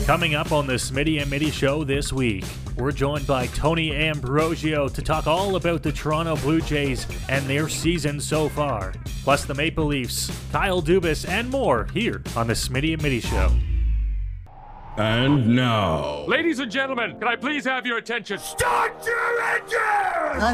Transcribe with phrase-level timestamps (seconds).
[0.00, 2.44] Coming up on the Smitty and Mitty show this week,
[2.76, 7.68] we're joined by Tony Ambrogio to talk all about the Toronto Blue Jays and their
[7.68, 8.92] season so far,
[9.22, 13.52] plus the Maple Leafs, Kyle Dubas, and more here on the Smitty and Mitty show.
[14.98, 18.38] And now, Ladies and gentlemen, can I please have your attention?
[18.38, 19.78] start your engine!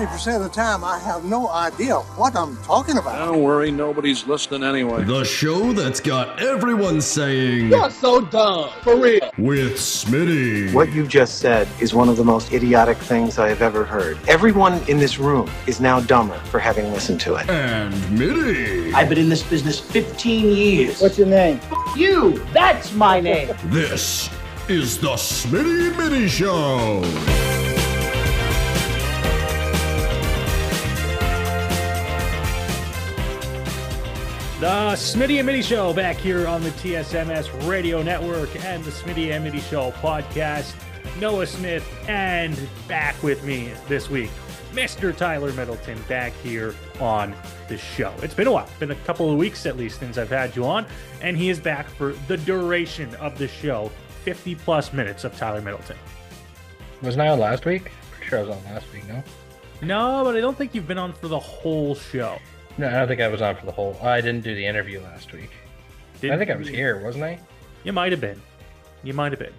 [0.06, 3.18] 90% of the time, I have no idea what I'm talking about.
[3.18, 5.02] Don't worry, nobody's listening anyway.
[5.02, 8.70] The show that's got everyone saying You're so dumb.
[8.82, 9.27] For real.
[9.38, 10.72] With Smitty.
[10.72, 14.18] What you just said is one of the most idiotic things I have ever heard.
[14.28, 17.48] Everyone in this room is now dumber for having listened to it.
[17.48, 18.92] And Mitty.
[18.92, 21.00] I've been in this business 15 years.
[21.00, 21.60] What's your name?
[21.96, 22.38] you?
[22.52, 23.54] That's my name.
[23.66, 24.28] This
[24.68, 27.47] is the Smitty Mitty Show.
[34.60, 39.30] The Smitty and Mitty Show back here on the TSMS Radio Network and the Smitty
[39.30, 40.74] and Mitty Show podcast.
[41.20, 44.30] Noah Smith and back with me this week,
[44.72, 45.16] Mr.
[45.16, 47.36] Tyler Middleton back here on
[47.68, 48.12] the show.
[48.20, 50.64] It's been a while, been a couple of weeks at least since I've had you
[50.64, 50.86] on,
[51.22, 53.92] and he is back for the duration of the show
[54.24, 55.96] 50 plus minutes of Tyler Middleton.
[57.00, 57.92] Wasn't I on last week?
[58.10, 59.22] Pretty sure I was on last week, no?
[59.82, 62.40] No, but I don't think you've been on for the whole show.
[62.78, 63.96] No, I don't think I was on for the whole.
[64.02, 65.50] I didn't do the interview last week.
[66.22, 67.40] I think I was here, wasn't I?
[67.84, 68.40] You might have been.
[69.02, 69.52] You might have been.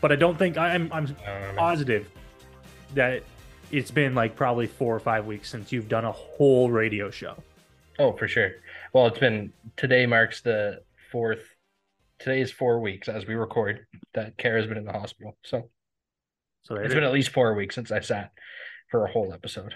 [0.00, 1.58] But I don't think I'm I'm I don't remember.
[1.58, 2.10] positive
[2.94, 3.22] that
[3.70, 7.36] it's been like probably four or five weeks since you've done a whole radio show.
[7.98, 8.52] Oh, for sure.
[8.94, 11.42] Well, it's been today marks the fourth.
[12.18, 15.36] Today is four weeks as we record that Kara's been in the hospital.
[15.44, 15.70] So
[16.62, 18.32] So it's it been at least four weeks since I sat
[18.90, 19.74] for a whole episode.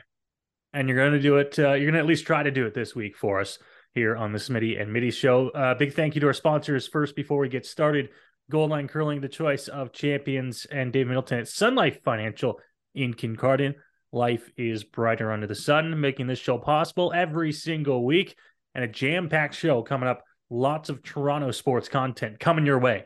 [0.75, 1.59] And you're going to do it.
[1.59, 3.59] Uh, you're going to at least try to do it this week for us
[3.95, 5.49] here on the Smitty and Mitty show.
[5.51, 8.11] Uh, big thank you to our sponsors first before we get started.
[8.51, 12.61] Gold Line Curling, the choice of champions, and Dave Middleton at Sun Life Financial
[12.95, 13.75] in Kincardine.
[14.13, 18.37] Life is brighter under the sun, making this show possible every single week.
[18.75, 20.25] And a jam packed show coming up.
[20.51, 23.05] Lots of Toronto sports content coming your way.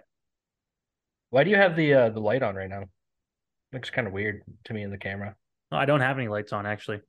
[1.30, 2.84] Why do you have the uh, the light on right now?
[3.72, 5.36] Looks kind of weird to me in the camera.
[5.70, 7.00] I don't have any lights on actually.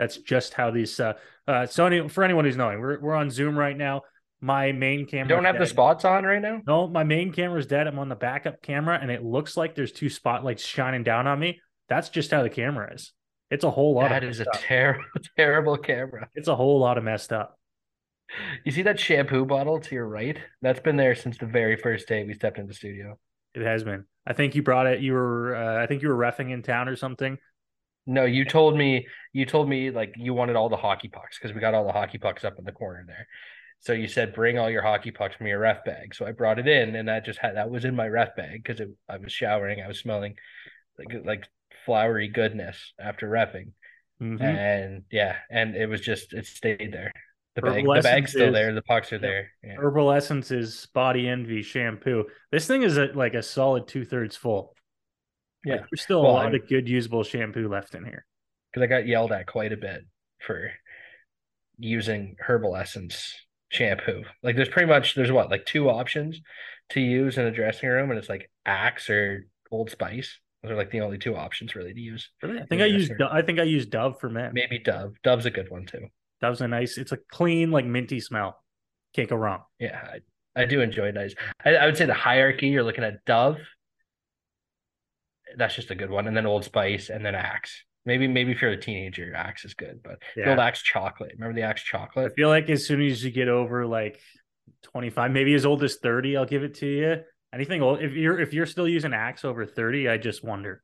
[0.00, 0.98] That's just how these.
[0.98, 1.12] Uh,
[1.46, 4.00] uh, so any, for anyone who's knowing, we're we're on Zoom right now.
[4.40, 5.28] My main camera.
[5.28, 6.62] You don't have the spots on right now?
[6.66, 7.86] No, my main camera is dead.
[7.86, 11.38] I'm on the backup camera, and it looks like there's two spotlights shining down on
[11.38, 11.60] me.
[11.90, 13.12] That's just how the camera is.
[13.50, 14.08] It's a whole lot.
[14.08, 15.04] That is a terrible,
[15.36, 16.30] terrible camera.
[16.34, 17.58] It's a whole lot of messed up.
[18.64, 20.38] You see that shampoo bottle to your right?
[20.62, 23.18] That's been there since the very first day we stepped in the studio.
[23.54, 24.06] It has been.
[24.26, 25.00] I think you brought it.
[25.00, 25.54] You were.
[25.54, 27.36] Uh, I think you were refing in town or something.
[28.06, 31.54] No, you told me you told me like you wanted all the hockey pucks because
[31.54, 33.26] we got all the hockey pucks up in the corner there.
[33.80, 36.14] So you said bring all your hockey pucks from your ref bag.
[36.14, 38.62] So I brought it in, and that just had that was in my ref bag
[38.64, 39.80] because I was showering.
[39.82, 40.34] I was smelling
[40.98, 41.48] like like
[41.86, 43.72] flowery goodness after refing,
[44.20, 44.42] Mhm.
[44.42, 47.12] and yeah, and it was just it stayed there.
[47.56, 48.52] The bag, the bag's still Essences.
[48.54, 48.74] there.
[48.74, 49.50] The pucks are there.
[49.64, 49.76] Yeah.
[49.76, 52.26] Herbal Essences Body Envy shampoo.
[52.52, 54.74] This thing is a, like a solid two thirds full.
[55.64, 55.74] Yeah.
[55.76, 58.24] Like, there's still Well, a lot I'm- of good usable shampoo left in here.
[58.72, 60.04] because I got yelled at quite a bit
[60.38, 60.70] for
[61.78, 63.34] using herbal essence
[63.70, 64.24] shampoo.
[64.42, 66.40] Like there's pretty much there's what like two options
[66.90, 70.38] to use in a dressing room, and it's like Axe or Old Spice.
[70.62, 72.30] Those are like the only two options really to use.
[72.42, 72.60] Really?
[72.60, 73.10] I think I use.
[73.30, 74.52] I think I use Dove for men.
[74.54, 75.14] Maybe Dove.
[75.22, 76.06] Dove's a good one too.
[76.42, 76.96] Was a nice.
[76.98, 78.62] It's a clean, like minty smell.
[79.14, 79.62] Can't go wrong.
[79.78, 80.00] Yeah,
[80.56, 81.34] I, I do enjoy nice.
[81.64, 82.68] I, I would say the hierarchy.
[82.68, 83.58] You're looking at Dove.
[85.56, 87.84] That's just a good one, and then Old Spice, and then Axe.
[88.06, 90.50] Maybe maybe if you're a teenager, Axe is good, but the Yeah.
[90.50, 91.32] old Axe chocolate.
[91.34, 92.32] Remember the Axe chocolate?
[92.32, 94.20] I feel like as soon as you get over like
[94.84, 97.16] 25, maybe as old as 30, I'll give it to you.
[97.52, 100.82] Anything old if you're if you're still using Axe over 30, I just wonder.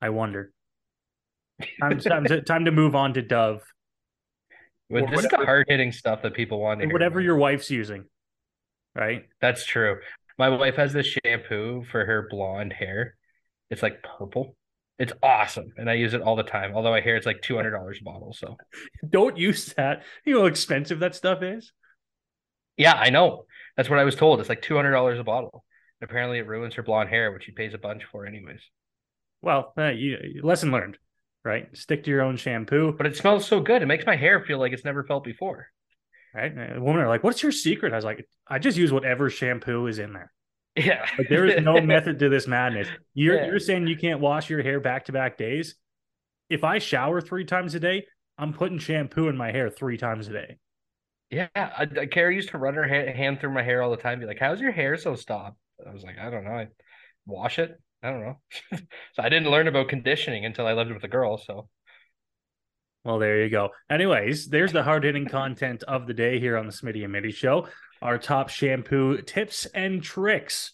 [0.00, 0.52] I wonder.
[1.80, 3.62] Time, time, to, time to move on to Dove.
[4.90, 6.92] Well, this is the hard hitting stuff that people want to hear.
[6.92, 8.04] Whatever your wife's using.
[8.94, 9.24] Right?
[9.40, 9.98] That's true.
[10.38, 13.16] My wife has this shampoo for her blonde hair.
[13.70, 14.56] It's like purple.
[14.98, 16.72] It's awesome, and I use it all the time.
[16.74, 18.32] Although I hear it's like two hundred dollars a bottle.
[18.32, 18.56] So
[19.10, 20.02] Don't use that.
[20.24, 21.72] You know how expensive that stuff is?
[22.76, 23.44] yeah, I know.
[23.76, 24.40] That's what I was told.
[24.40, 25.64] It's like two hundred dollars a bottle.
[26.02, 28.60] Apparently, it ruins her blonde hair, which she pays a bunch for anyways.
[29.42, 30.98] Well, uh, you, lesson learned,
[31.44, 31.68] right?
[31.76, 32.92] Stick to your own shampoo.
[32.96, 33.82] But it smells so good.
[33.82, 35.68] It makes my hair feel like it's never felt before.
[36.34, 36.52] right?
[36.52, 39.86] And women are like, "What's your secret?" I was like, "I just use whatever shampoo
[39.86, 40.32] is in there.
[40.84, 42.88] Yeah, Like there is no method to this madness.
[43.14, 43.46] You're Yeah.
[43.46, 45.74] you're saying you can't wash your hair back to back days.
[46.48, 48.06] If I shower three times a day,
[48.38, 50.56] I'm putting shampoo in my hair three times a day.
[51.30, 53.98] Yeah, I, I, Kara used to run her ha- hand through my hair all the
[53.98, 54.20] time.
[54.20, 56.50] Be like, "How's your hair so stop I was like, I don't know.
[56.52, 56.68] I
[57.26, 57.78] wash it.
[58.02, 58.38] I don't know.
[59.12, 61.36] so I didn't learn about conditioning until I lived with a girl.
[61.38, 61.68] So
[63.04, 63.70] Well, there you go.
[63.90, 67.32] Anyways, there's the hard hitting content of the day here on the Smitty and Mitty
[67.32, 67.68] show.
[68.02, 70.72] Our top shampoo tips and tricks.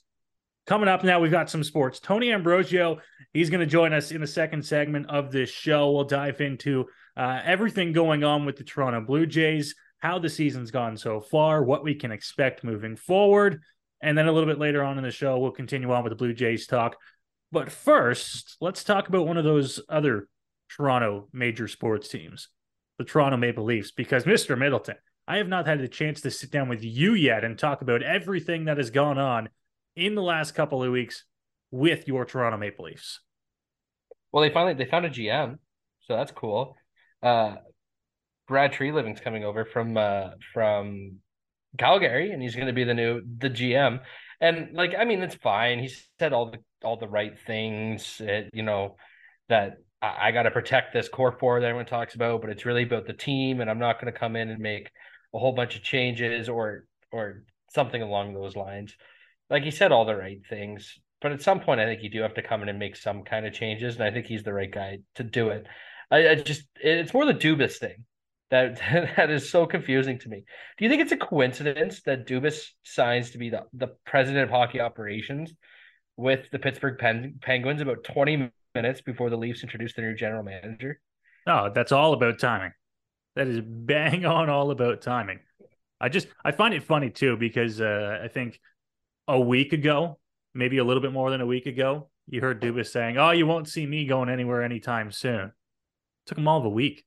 [0.66, 2.00] Coming up now, we've got some sports.
[2.00, 2.98] Tony Ambrogio,
[3.32, 5.90] he's going to join us in the second segment of this show.
[5.90, 6.86] We'll dive into
[7.16, 11.62] uh, everything going on with the Toronto Blue Jays, how the season's gone so far,
[11.62, 13.60] what we can expect moving forward.
[14.00, 16.16] And then a little bit later on in the show, we'll continue on with the
[16.16, 16.96] Blue Jays talk.
[17.52, 20.28] But first, let's talk about one of those other
[20.68, 22.48] Toronto major sports teams,
[22.98, 24.58] the Toronto Maple Leafs, because Mr.
[24.58, 27.80] Middleton, I have not had the chance to sit down with you yet and talk
[27.82, 29.48] about everything that has gone on
[29.96, 31.24] in the last couple of weeks
[31.70, 33.20] with your Toronto Maple Leafs.
[34.32, 35.58] Well, they finally they found a GM,
[36.02, 36.76] so that's cool.
[37.22, 37.56] Uh,
[38.46, 41.20] Brad Treliving's coming over from uh, from
[41.78, 44.00] Calgary, and he's going to be the new the GM.
[44.40, 45.78] And like, I mean, it's fine.
[45.78, 48.20] He said all the all the right things.
[48.20, 48.96] It, you know
[49.48, 52.66] that I, I got to protect this core four that everyone talks about, but it's
[52.66, 54.90] really about the team, and I'm not going to come in and make
[55.34, 58.96] a whole bunch of changes or or something along those lines.
[59.50, 62.22] Like he said all the right things, but at some point, I think you do
[62.22, 64.52] have to come in and make some kind of changes, and I think he's the
[64.52, 65.66] right guy to do it.
[66.10, 68.04] I, I just it's more the Dubas thing
[68.50, 68.76] that
[69.16, 70.44] that is so confusing to me.
[70.78, 74.50] Do you think it's a coincidence that Dubas signs to be the, the president of
[74.50, 75.52] hockey operations
[76.16, 80.42] with the Pittsburgh Pen- Penguins about 20 minutes before the Leafs introduced their new general
[80.42, 81.00] manager?
[81.46, 82.72] Oh, that's all about timing.
[83.36, 85.40] That is bang on all about timing.
[86.00, 88.60] I just I find it funny too because uh, I think
[89.26, 90.18] a week ago,
[90.54, 93.46] maybe a little bit more than a week ago, you heard Dubas saying, "Oh, you
[93.46, 95.52] won't see me going anywhere anytime soon."
[96.26, 97.04] took him all of a week.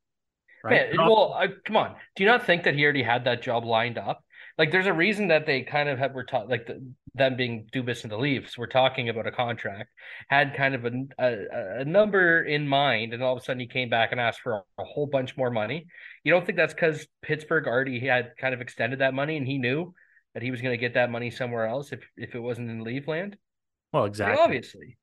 [0.63, 0.89] Right.
[0.97, 1.95] Well, come on.
[2.15, 4.23] Do you not think that he already had that job lined up?
[4.57, 6.83] Like, there's a reason that they kind of have were taught, like the,
[7.13, 9.91] them being Dubas and the Leafs, were talking about a contract,
[10.29, 13.67] had kind of a, a, a number in mind, and all of a sudden he
[13.67, 15.85] came back and asked for a, a whole bunch more money.
[16.27, 19.57] You don't think that's because Pittsburgh already had kind of extended that money, and he
[19.57, 19.93] knew
[20.33, 22.83] that he was going to get that money somewhere else if if it wasn't in
[22.83, 23.35] Leafland?
[23.93, 24.43] Well, exactly.
[24.43, 24.97] Obviously.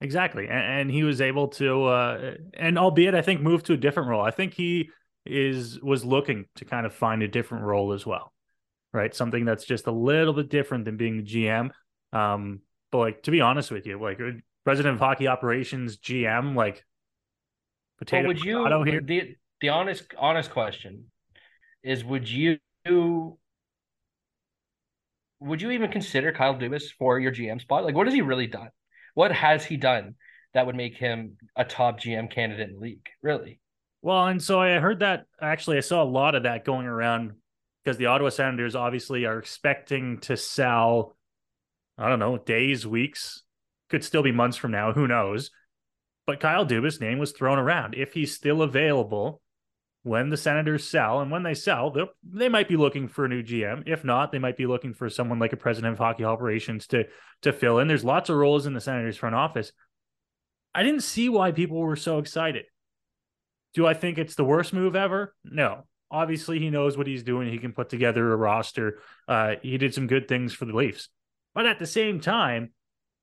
[0.00, 0.48] Exactly.
[0.48, 4.08] And, and he was able to uh, and albeit I think move to a different
[4.08, 4.22] role.
[4.22, 4.88] I think he
[5.26, 8.32] is was looking to kind of find a different role as well.
[8.94, 9.14] Right?
[9.14, 11.68] Something that's just a little bit different than being the GM.
[12.14, 14.30] Um but like to be honest with you, like uh,
[14.64, 16.82] president of hockey operations GM like
[17.98, 19.02] potato well, would you here?
[19.02, 21.04] the the honest honest question
[21.82, 22.58] is would you
[25.40, 27.84] would you even consider Kyle Dubas for your GM spot?
[27.84, 28.70] Like what has he really done?
[29.14, 30.16] What has he done
[30.54, 33.06] that would make him a top GM candidate in the league?
[33.22, 33.60] Really?
[34.02, 37.32] Well, and so I heard that actually I saw a lot of that going around
[37.84, 41.16] because the Ottawa Senators obviously are expecting to sell,
[41.98, 43.42] I don't know, days, weeks,
[43.90, 45.50] could still be months from now, who knows.
[46.26, 47.94] But Kyle Dubas' name was thrown around.
[47.94, 49.42] If he's still available
[50.04, 51.92] when the Senators sell, and when they sell,
[52.22, 53.84] they might be looking for a new GM.
[53.86, 57.06] If not, they might be looking for someone like a president of hockey operations to
[57.40, 57.88] to fill in.
[57.88, 59.72] There's lots of roles in the Senators front office.
[60.74, 62.66] I didn't see why people were so excited.
[63.72, 65.34] Do I think it's the worst move ever?
[65.42, 65.84] No.
[66.10, 67.50] Obviously, he knows what he's doing.
[67.50, 68.98] He can put together a roster.
[69.26, 71.08] Uh, he did some good things for the Leafs.
[71.54, 72.72] But at the same time,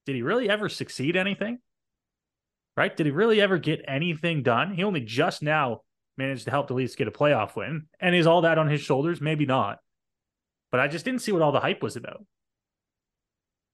[0.07, 1.59] did he really ever succeed anything?
[2.75, 2.95] Right?
[2.95, 4.73] Did he really ever get anything done?
[4.73, 5.81] He only just now
[6.21, 7.87] managed to help the Leafs get a playoff win.
[7.99, 9.21] And is all that on his shoulders?
[9.21, 9.79] Maybe not.
[10.71, 12.25] But I just didn't see what all the hype was about.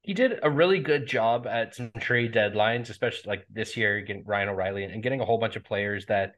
[0.01, 4.23] He did a really good job at some trade deadlines, especially like this year, getting
[4.25, 6.31] Ryan O'Reilly and getting a whole bunch of players that,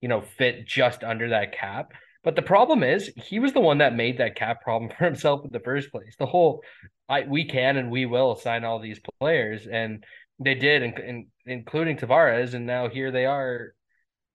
[0.00, 1.92] you know, fit just under that cap.
[2.24, 5.44] But the problem is, he was the one that made that cap problem for himself
[5.44, 6.16] in the first place.
[6.18, 6.62] The whole,
[7.08, 10.04] I we can and we will sign all these players, and
[10.38, 13.74] they did, in, in, including Tavares, and now here they are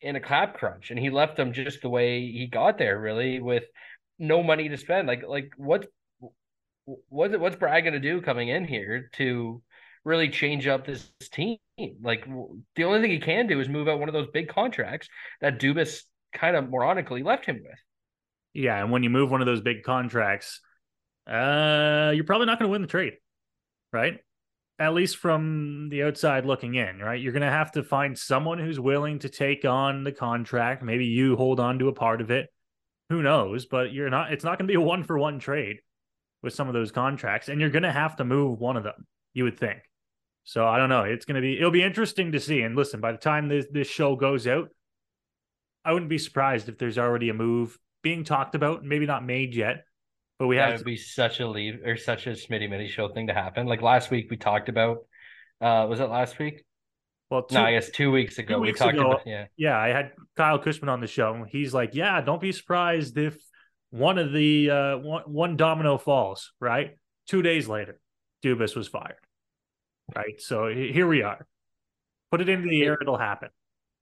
[0.02, 3.40] in a cap crunch and he left them just the way he got there really
[3.40, 3.64] with
[4.20, 5.08] no money to spend.
[5.08, 5.88] Like like what
[7.10, 9.62] what what's Brad going to do coming in here to
[10.04, 11.58] really change up this team?
[12.02, 12.26] Like
[12.76, 15.08] the only thing he can do is move out one of those big contracts
[15.42, 16.02] that Dubas
[16.34, 17.80] kind of moronically left him with.
[18.54, 20.62] Yeah and when you move one of those big contracts
[21.28, 23.14] uh you're probably not going to win the trade
[23.92, 24.20] right
[24.80, 27.20] at least from the outside looking in, right?
[27.20, 30.84] You're going to have to find someone who's willing to take on the contract.
[30.84, 32.50] Maybe you hold on to a part of it.
[33.10, 33.66] Who knows?
[33.66, 35.78] But you're not, it's not going to be a one for one trade
[36.44, 37.50] with some of those contracts.
[37.50, 39.80] And you're going to have to move one of them, you would think.
[40.44, 41.04] So I don't know.
[41.04, 42.62] It's going to be, it'll be interesting to see.
[42.62, 44.70] And listen, by the time this, this show goes out,
[45.84, 49.56] I wouldn't be surprised if there's already a move being talked about, maybe not made
[49.56, 49.86] yet,
[50.40, 53.10] But we that have would be such a leave or such a Smitty Mitty show
[53.10, 53.66] thing to happen.
[53.66, 54.98] Like last week, we talked about.
[55.60, 56.64] Uh, was it last week?
[57.30, 59.46] well, two, no, I guess two weeks ago two weeks we talked ago, about yeah.
[59.58, 61.46] yeah, I had Kyle Cushman on the show.
[61.50, 63.38] He's like, yeah, don't be surprised if
[63.90, 66.54] one of the uh, one, one domino falls.
[66.60, 66.92] Right,
[67.28, 68.00] two days later,
[68.44, 69.16] Dubas was fired.
[70.16, 71.46] Right, so here we are.
[72.32, 73.50] Put it into the air; it'll happen.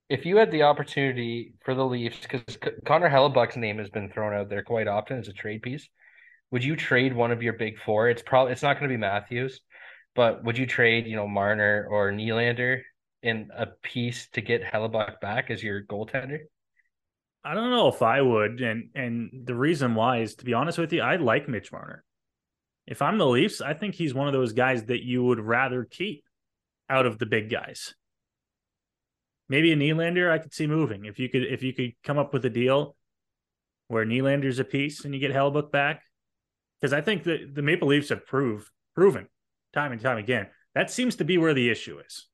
[0.07, 4.35] If you had the opportunity for the Leafs, because Connor Hellebuyck's name has been thrown
[4.35, 5.89] out there quite often as a trade piece,
[6.55, 8.07] would you trade one of your big four?
[8.07, 9.59] It's probably it's not going to be Matthews,
[10.15, 12.79] but would you trade you know Marner or Nylander
[13.21, 16.37] in a piece to get Hellebuyck back as your goaltender?
[17.43, 20.77] I don't know if I would, and and the reason why is to be honest
[20.77, 22.05] with you, I like Mitch Marner.
[22.87, 25.83] If I'm the Leafs, I think he's one of those guys that you would rather
[25.83, 26.23] keep
[26.89, 27.95] out of the big guys.
[29.49, 32.31] Maybe a Nylander I could see moving if you could if you could come up
[32.31, 32.95] with a deal
[33.89, 36.01] where Nylander's a piece and you get Hellebuyck back.
[36.79, 39.27] Because I think that the Maple Leafs have proved proven
[39.73, 42.27] time and time again that seems to be where the issue is.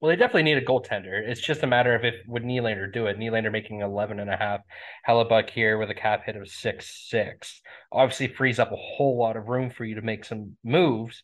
[0.00, 1.26] Well, they definitely need a goaltender.
[1.26, 3.18] It's just a matter of if would Nylander do it.
[3.18, 4.60] Nylander making 11 and a half.
[5.08, 7.62] Hellebuyck here with a cap hit of six six.
[7.90, 11.22] Obviously frees up a whole lot of room for you to make some moves.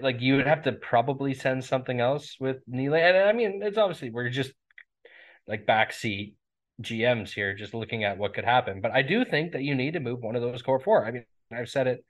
[0.00, 3.20] Like you would have to probably send something else with Nylander.
[3.20, 4.52] And I mean, it's obviously we're just
[5.48, 6.34] like backseat
[6.80, 8.80] GMs here, just looking at what could happen.
[8.80, 11.06] But I do think that you need to move one of those core four.
[11.06, 12.04] I mean, I've said it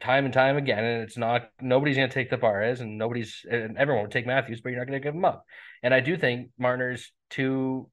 [0.00, 3.44] time and time again, and it's not nobody's going to take the Tavares, and nobody's
[3.50, 5.44] and everyone would take Matthews, but you're not going to give him up.
[5.82, 7.90] And I do think Marner's too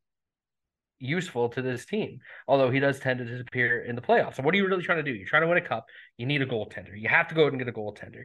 [0.99, 4.35] useful to this team, although he does tend to disappear in the playoffs.
[4.35, 5.13] So what are you really trying to do?
[5.13, 5.85] You're trying to win a cup.
[6.17, 6.99] You need a goaltender.
[6.99, 8.23] You have to go out and get a goaltender.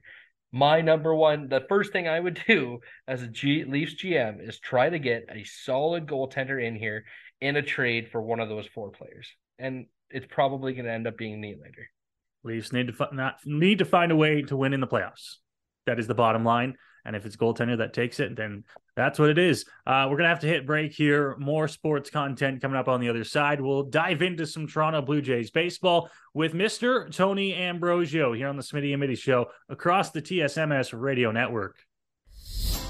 [0.53, 4.59] My number one, the first thing I would do as a G, Leafs GM is
[4.59, 7.05] try to get a solid goaltender in here
[7.41, 9.29] in a trade for one of those four players,
[9.59, 11.87] and it's probably going to end up being Nylander.
[12.45, 15.37] Leafs need to not need to find a way to win in the playoffs.
[15.87, 16.77] That is the bottom line.
[17.05, 18.65] And if it's goaltender that takes it, then
[18.95, 19.65] that's what it is.
[19.87, 21.37] Uh, we're gonna have to hit break here.
[21.39, 23.61] More sports content coming up on the other side.
[23.61, 27.11] We'll dive into some Toronto Blue Jays baseball with Mr.
[27.15, 31.77] Tony Ambrogio here on the Smitty and Mitty Show across the TSMS radio network.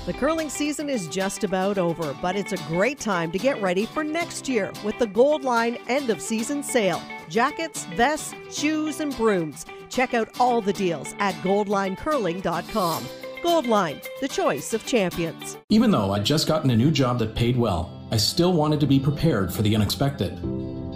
[0.08, 3.84] The curling season is just about over, but it's a great time to get ready
[3.84, 7.02] for next year with the Gold Line end of season sale.
[7.28, 9.66] Jackets, vests, shoes, and brooms.
[9.90, 13.04] Check out all the deals at goldlinecurling.com.
[13.42, 15.58] Gold Line, the choice of champions.
[15.68, 18.86] Even though I'd just gotten a new job that paid well, I still wanted to
[18.86, 20.42] be prepared for the unexpected.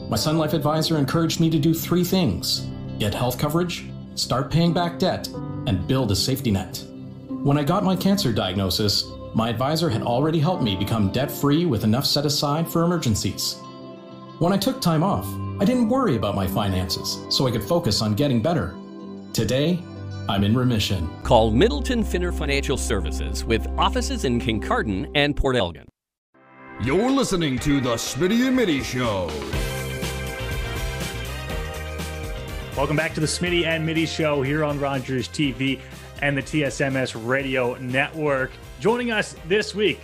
[0.08, 2.66] My Sun Life advisor encouraged me to do three things
[2.98, 5.28] get health coverage, start paying back debt,
[5.66, 6.82] and build a safety net.
[7.42, 11.66] When I got my cancer diagnosis, my advisor had already helped me become debt free
[11.66, 13.54] with enough set aside for emergencies.
[14.38, 15.26] When I took time off,
[15.60, 18.76] I didn't worry about my finances, so I could focus on getting better.
[19.32, 19.82] Today,
[20.28, 21.10] I'm in remission.
[21.24, 25.88] Call Middleton Finner Financial Services with offices in Kincardine and Port Elgin.
[26.84, 29.26] You're listening to the Smitty and Mitty Show.
[32.76, 35.80] Welcome back to the Smitty and Mitty Show here on Rogers TV
[36.22, 38.52] and the TSMS Radio Network.
[38.80, 40.00] Joining us this week,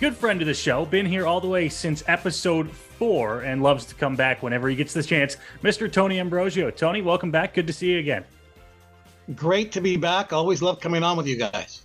[0.00, 3.84] good friend of the show, been here all the way since episode four and loves
[3.86, 5.92] to come back whenever he gets the chance, Mr.
[5.92, 6.74] Tony Ambrogio.
[6.74, 7.54] Tony, welcome back.
[7.54, 8.24] Good to see you again.
[9.34, 10.32] Great to be back.
[10.32, 11.84] Always love coming on with you guys.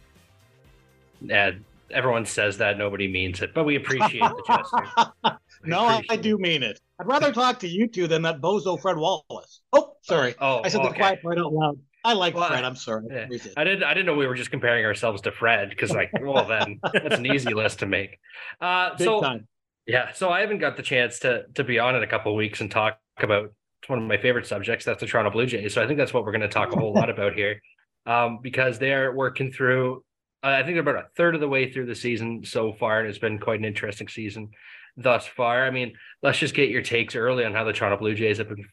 [1.21, 1.51] Yeah,
[1.91, 5.37] everyone says that, nobody means it, but we appreciate the gesture.
[5.65, 6.79] no, I, I do mean it.
[6.99, 9.61] I'd rather talk to you two than that bozo Fred Wallace.
[9.73, 10.35] Oh, sorry.
[10.39, 11.79] Oh, I said the quiet part out loud.
[12.03, 12.63] I like Well, Fred.
[12.63, 13.05] I'm sorry.
[13.09, 13.27] Yeah.
[13.55, 13.83] I didn't.
[13.83, 17.15] I didn't know we were just comparing ourselves to Fred because, like, well, then that's
[17.15, 18.19] an easy list to make.
[18.59, 19.47] Uh, Big so time.
[19.87, 22.37] yeah, so I haven't got the chance to to be on in a couple of
[22.37, 23.53] weeks and talk about
[23.87, 24.85] one of my favorite subjects.
[24.85, 25.73] That's the Toronto Blue Jays.
[25.73, 27.61] So I think that's what we're going to talk a whole lot about here,
[28.05, 30.03] um, because they are working through.
[30.43, 32.99] Uh, I think they're about a third of the way through the season so far,
[32.99, 34.49] and it's been quite an interesting season
[34.97, 35.65] thus far.
[35.65, 38.49] I mean, let's just get your takes early on how the Toronto Blue Jays have
[38.49, 38.65] been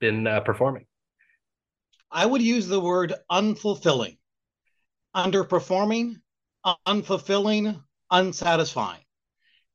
[0.00, 0.86] been uh, performing.
[2.10, 4.18] I would use the word unfulfilling,
[5.14, 6.16] underperforming,
[6.86, 9.04] unfulfilling, unsatisfying.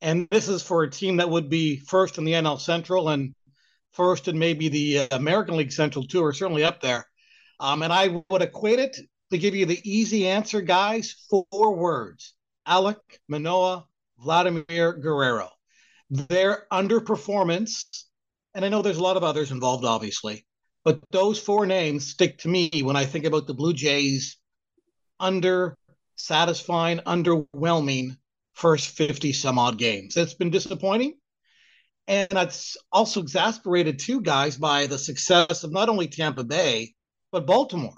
[0.02, 3.34] And this is for a team that would be first in the NL Central and
[3.94, 7.06] first in maybe the uh, American League Central too, or certainly up there.
[7.60, 8.98] Um, and I would equate it
[9.32, 11.16] to give you the easy answer, guys.
[11.30, 12.34] Four words:
[12.68, 13.00] Alek
[13.30, 13.86] Manoah,
[14.20, 15.50] Vladimir Guerrero.
[16.10, 17.86] Their underperformance,
[18.54, 20.46] and I know there's a lot of others involved, obviously,
[20.86, 24.38] but those four names stick to me when I think about the Blue Jays
[25.20, 25.76] under
[26.16, 28.18] satisfying, underwhelming
[28.54, 30.16] first 50 some odd games.
[30.16, 31.16] It's been disappointing.
[32.08, 36.94] And that's also exasperated too, guys, by the success of not only Tampa Bay,
[37.32, 37.98] but Baltimore.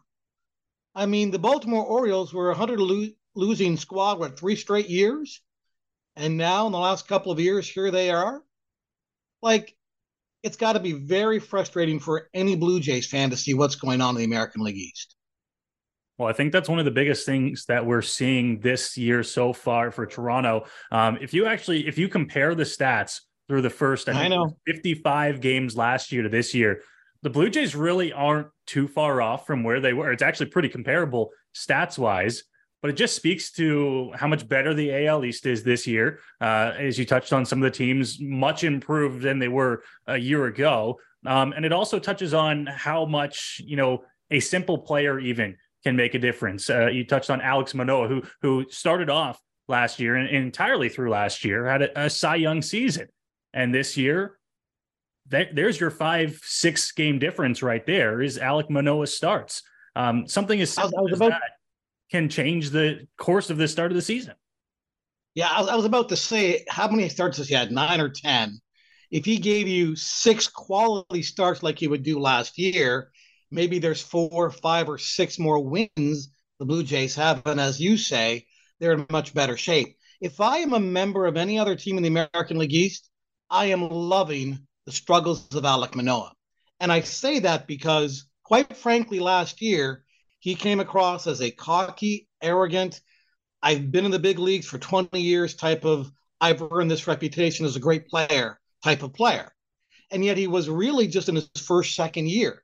[0.96, 5.42] I mean, the Baltimore Orioles were a 100 lo- losing squad, what, three straight years?
[6.16, 8.42] And now, in the last couple of years, here they are.
[9.42, 9.77] Like,
[10.44, 14.02] it's got to be very frustrating for any Blue Jays fan to see what's going
[14.02, 15.16] on in the American League East.
[16.18, 19.54] Well, I think that's one of the biggest things that we're seeing this year so
[19.54, 20.66] far for Toronto.
[20.92, 24.58] Um, if you actually, if you compare the stats through the first, I, I know
[24.66, 26.82] 55 games last year to this year,
[27.22, 30.12] the Blue Jays really aren't too far off from where they were.
[30.12, 32.44] It's actually pretty comparable stats wise,
[32.82, 36.20] but it just speaks to how much better the AL East is this year.
[36.40, 40.18] Uh, as you touched on, some of the teams much improved than they were a
[40.18, 41.00] year ago.
[41.26, 45.96] Um, and it also touches on how much, you know, a simple player even can
[45.96, 46.70] make a difference.
[46.70, 51.10] Uh, you touched on Alek Manoah, who who started off last year and, entirely through
[51.10, 53.08] last year had a, a Cy Young season,
[53.54, 54.38] and this year,
[55.30, 58.22] that, there's your five six game difference right there.
[58.22, 59.64] Is Alek Manoah starts
[59.96, 61.57] um, something as simple as about, that
[62.12, 64.34] can change the course of the start of the season.
[65.36, 67.72] Yeah, I was, about to say how many starts has he had?
[67.72, 68.60] Nine or ten?
[69.12, 73.12] If he gave you six quality starts like he would do last year,
[73.52, 77.46] maybe there's four, five, or six more wins the Blue Jays have.
[77.46, 78.48] And as you say,
[78.80, 79.96] they're in much better shape.
[80.20, 83.10] If I am a member of any other team in the American League East,
[83.50, 86.34] I am loving the struggles of Alek Manoah.
[86.80, 90.04] And I say that because, quite frankly, last year,
[90.40, 93.02] he came across as a cocky, arrogant,
[93.62, 97.66] I've been in the big leagues for 20 years type of, I've earned this reputation
[97.66, 99.52] as a great player type of player.
[100.12, 102.64] And yet he was really just in his first, second year.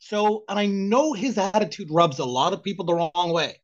[0.00, 3.60] So, and I know his attitude rubs a lot of people the wrong way.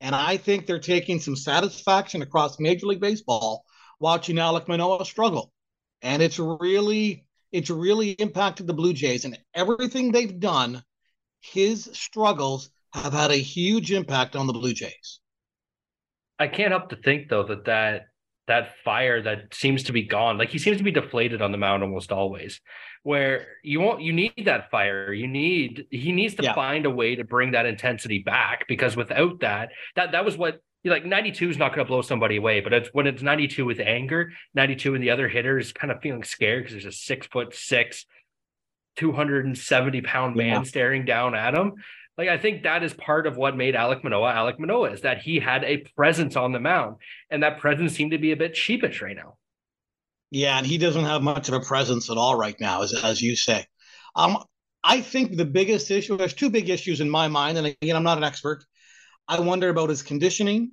[0.00, 3.64] And I think they're taking some satisfaction across Major League Baseball
[4.00, 5.52] watching Alek Manoah struggle.
[6.02, 10.82] And it's really, it's really impacted the Blue Jays and everything they've done.
[11.40, 15.20] His struggles have had a huge impact on the Blue Jays.
[16.38, 18.06] I can't help to think though that that
[18.46, 20.38] that fire that seems to be gone.
[20.38, 22.60] Like he seems to be deflated on the mound almost always.
[23.02, 25.12] Where you won't you need that fire.
[25.12, 26.54] You need he needs to yeah.
[26.54, 30.60] find a way to bring that intensity back because without that, that that was what
[30.82, 33.64] you like 92 is not going to blow somebody away, but it's when it's 92
[33.64, 36.96] with anger, 92 and the other hitter is kind of feeling scared because there's a
[36.96, 38.06] six foot six,
[38.96, 40.62] 270 pound man yeah.
[40.62, 41.74] staring down at him.
[42.18, 45.18] Like I think that is part of what made Alek Manoah Alek Manoah is that
[45.18, 46.96] he had a presence on the mound,
[47.30, 49.36] and that presence seemed to be a bit sheepish right now.
[50.30, 53.20] Yeah, and he doesn't have much of a presence at all right now, as as
[53.20, 53.66] you say.
[54.14, 54.38] Um,
[54.82, 56.16] I think the biggest issue.
[56.16, 58.64] There's two big issues in my mind, and again, I'm not an expert.
[59.28, 60.72] I wonder about his conditioning,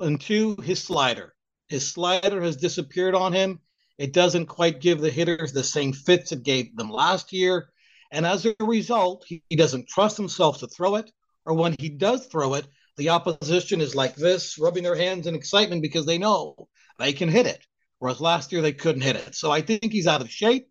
[0.00, 1.34] and two, his slider.
[1.68, 3.60] His slider has disappeared on him.
[3.98, 7.70] It doesn't quite give the hitters the same fits it gave them last year.
[8.12, 11.10] And as a result, he, he doesn't trust himself to throw it,
[11.44, 15.34] or when he does throw it, the opposition is like this, rubbing their hands in
[15.34, 17.66] excitement because they know they can hit it.
[17.98, 19.34] Whereas last year they couldn't hit it.
[19.34, 20.68] So I think he's out of shape.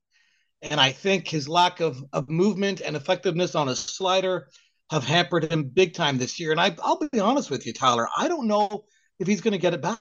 [0.61, 4.47] And I think his lack of, of movement and effectiveness on his slider
[4.89, 6.51] have hampered him big time this year.
[6.51, 8.85] And I, I'll be honest with you, Tyler, I don't know
[9.19, 9.99] if he's going to get it back.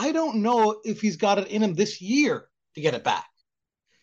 [0.00, 3.26] I don't know if he's got it in him this year to get it back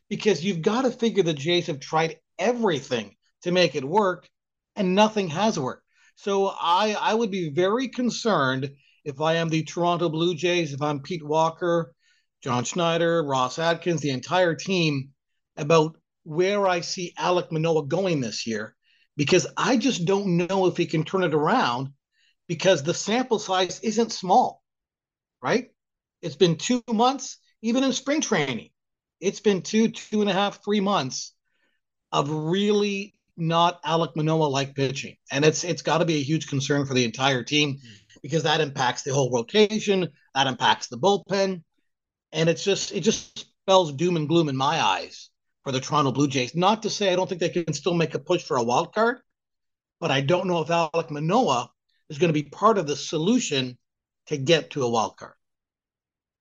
[0.10, 4.27] because you've got to figure the Jays have tried everything to make it work
[4.75, 5.86] and nothing has worked.
[6.17, 8.71] So I I would be very concerned
[9.05, 11.93] if I am the Toronto Blue Jays, if I'm Pete Walker,
[12.43, 15.12] John Schneider, Ross Atkins, the entire team
[15.55, 18.75] about where I see Alek Manoah going this year
[19.15, 21.93] because I just don't know if he can turn it around
[22.49, 24.62] because the sample size isn't small,
[25.41, 25.69] right?
[26.25, 28.69] It's been two months, even in spring training
[29.19, 31.33] it's been two, two and a half, three months
[32.11, 35.15] of really not Alek Manoah like pitching.
[35.31, 37.77] And it's it's got to be a huge concern for the entire team
[38.21, 41.63] because that impacts the whole rotation, that impacts the bullpen.
[42.31, 45.29] And it's just it just spells doom and gloom in my eyes
[45.63, 46.55] for the Toronto Blue Jays.
[46.55, 48.93] Not to say I don't think they can still make a push for a wild
[48.93, 49.19] card,
[49.99, 51.69] but I don't know if Alek Manoah
[52.09, 53.77] is going to be part of the solution
[54.27, 55.33] to get to a wild card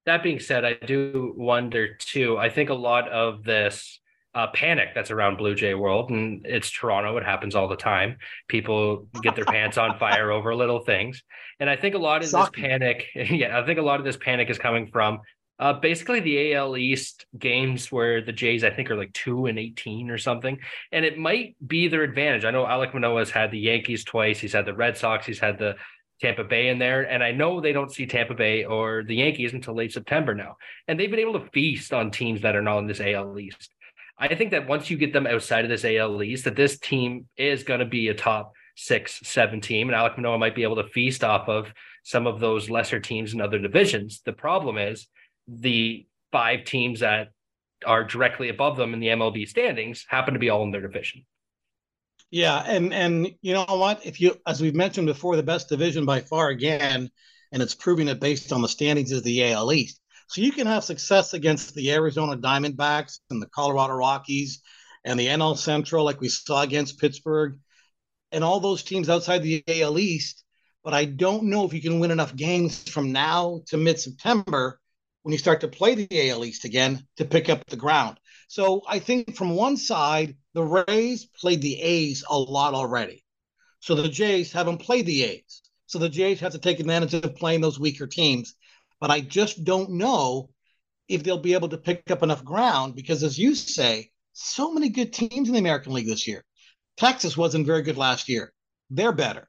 [0.06, 2.36] that being said, I do wonder too.
[2.36, 4.00] I think a lot of this
[4.34, 7.16] uh, panic that's around Blue Jay World, and it's Toronto.
[7.16, 8.16] It happens all the time.
[8.48, 11.22] People get their pants on fire over little things,
[11.60, 13.06] and I think a lot of this panic.
[13.14, 15.20] Yeah, I think a lot of this panic is coming from
[15.58, 19.58] uh, basically the AL East games where the Jays I think are like two and
[19.58, 20.58] eighteen or something,
[20.90, 22.44] and it might be their advantage.
[22.44, 24.40] I know Alek Manoah has had the Yankees twice.
[24.40, 25.26] He's had the Red Sox.
[25.26, 25.76] He's had the
[26.24, 27.02] Tampa Bay in there.
[27.02, 30.56] And I know they don't see Tampa Bay or the Yankees until late September now.
[30.88, 33.70] And they've been able to feast on teams that are not in this AL East.
[34.16, 37.26] I think that once you get them outside of this AL East, that this team
[37.36, 39.90] is going to be a top six, seven team.
[39.90, 41.72] And Alek Manoah might be able to feast off of
[42.04, 44.22] some of those lesser teams in other divisions.
[44.24, 45.08] The problem is
[45.46, 47.28] the five teams that
[47.84, 51.26] are directly above them in the MLB standings happen to be all in their division.
[52.34, 54.04] Yeah, and and you know what?
[54.04, 57.08] If you, as we've mentioned before, the best division by far again,
[57.52, 60.00] and it's proving it based on the standings is the AL East.
[60.26, 64.62] So you can have success against the Arizona Diamondbacks and the Colorado Rockies
[65.04, 67.56] and the NL Central, like we saw against Pittsburgh,
[68.32, 70.42] and all those teams outside the AL East.
[70.82, 74.80] But I don't know if you can win enough games from now to mid September
[75.22, 78.18] when you start to play the AL East again to pick up the ground.
[78.48, 83.24] So I think from one side, the Rays played the A's a lot already.
[83.80, 85.62] So the Jays haven't played the A's.
[85.86, 88.54] So the Jays have to take advantage of playing those weaker teams.
[89.00, 90.50] But I just don't know
[91.08, 94.88] if they'll be able to pick up enough ground because, as you say, so many
[94.88, 96.44] good teams in the American League this year.
[96.96, 98.52] Texas wasn't very good last year.
[98.88, 99.48] They're better.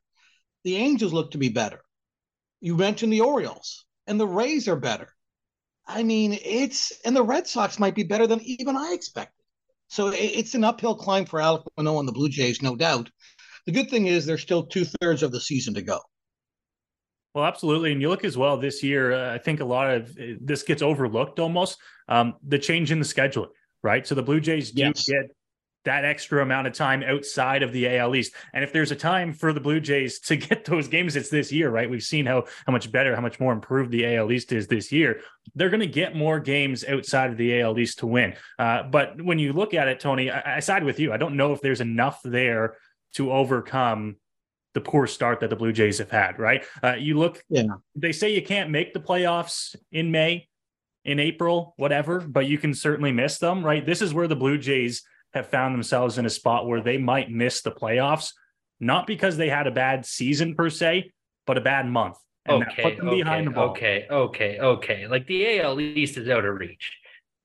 [0.64, 1.82] The Angels look to be better.
[2.60, 5.15] You mentioned the Orioles, and the Rays are better.
[5.88, 9.44] I mean, it's and the Red Sox might be better than even I expected.
[9.88, 13.10] So it's an uphill climb for Alek Manoah and the Blue Jays, no doubt.
[13.66, 16.00] The good thing is there's still two thirds of the season to go.
[17.34, 17.92] Well, absolutely.
[17.92, 20.64] And you look as well this year, uh, I think a lot of uh, this
[20.64, 21.78] gets overlooked almost.
[22.08, 23.50] Um, the change in the schedule,
[23.84, 24.08] right?
[24.08, 25.08] So the Blue Jays do yes.
[25.08, 25.26] get
[25.86, 28.34] that extra amount of time outside of the AL East.
[28.54, 31.52] And if there's a time for the Blue Jays to get those games, it's this
[31.52, 31.90] year, right?
[31.90, 34.92] We've seen how how much better, how much more improved the AL East is this
[34.92, 35.22] year.
[35.56, 38.36] They're going to get more games outside of the AL East to win.
[38.60, 41.14] Uh, but when you look at it, Tony, I, I side with you.
[41.14, 42.76] I don't know if there's enough there
[43.14, 44.18] to overcome
[44.74, 46.64] the poor start that the Blue Jays have had, right?
[46.84, 47.64] Uh, you look, yeah.
[47.96, 50.50] they say you can't make the playoffs in May,
[51.06, 53.86] in April, whatever, but you can certainly miss them, right?
[53.86, 55.04] This is where the Blue Jays
[55.36, 58.32] have found themselves in a spot where they might miss the playoffs,
[58.80, 61.12] not because they had a bad season per se,
[61.46, 62.18] but a bad month.
[62.46, 63.70] And okay, put them okay, behind the ball.
[63.70, 65.08] Okay, okay, okay.
[65.08, 66.98] Like the AL East is out of reach.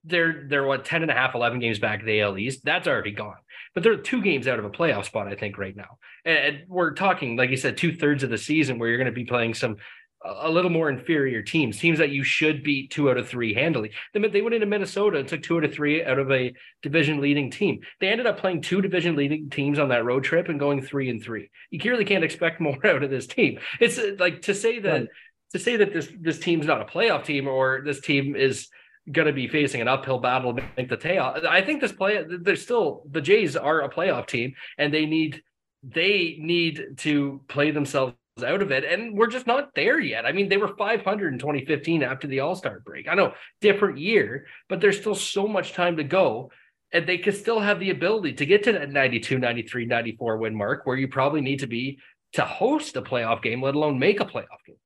[0.05, 2.65] They're they're what 10 and a half, 11 games back the AL East.
[2.65, 3.37] That's already gone.
[3.75, 5.99] But they're two games out of a playoff spot, I think, right now.
[6.25, 9.13] And we're talking, like you said, two thirds of the season where you're going to
[9.13, 9.77] be playing some
[10.23, 13.91] a little more inferior teams, teams that you should beat two out of three handily.
[14.13, 16.53] They, went into Minnesota and took two out of three out of a
[16.83, 17.81] division leading team.
[18.01, 21.09] They ended up playing two division leading teams on that road trip and going three
[21.09, 21.51] and three.
[21.71, 23.59] You clearly can't expect more out of this team.
[23.81, 25.09] It's uh, like to say that
[25.53, 28.69] to say that this this team's not a playoff team or this team is
[29.11, 31.35] going to be facing an uphill battle to make the tail.
[31.49, 35.43] I think this play they're still the Jays are a playoff team and they need
[35.83, 38.85] they need to play themselves out of it.
[38.85, 40.27] And we're just not there yet.
[40.27, 43.09] I mean, they were 500 in 2015 after the All Star break.
[43.09, 46.51] I know, different year, but there's still so much time to go.
[46.93, 50.57] And they could still have the ability to get to that 92, 93, 94 win
[50.57, 51.99] mark where you probably need to be
[52.33, 54.77] to host a playoff game, let alone make a playoff game.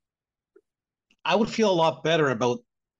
[1.25, 2.59] I would feel a lot better about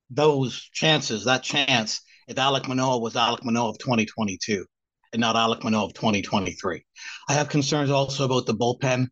[0.09, 4.65] those chances, that chance, if Alek Manoah was Alek Manoah of 2022
[5.13, 6.83] and not Alek Manoah of 2023.
[7.29, 9.07] I have concerns also about the bullpen.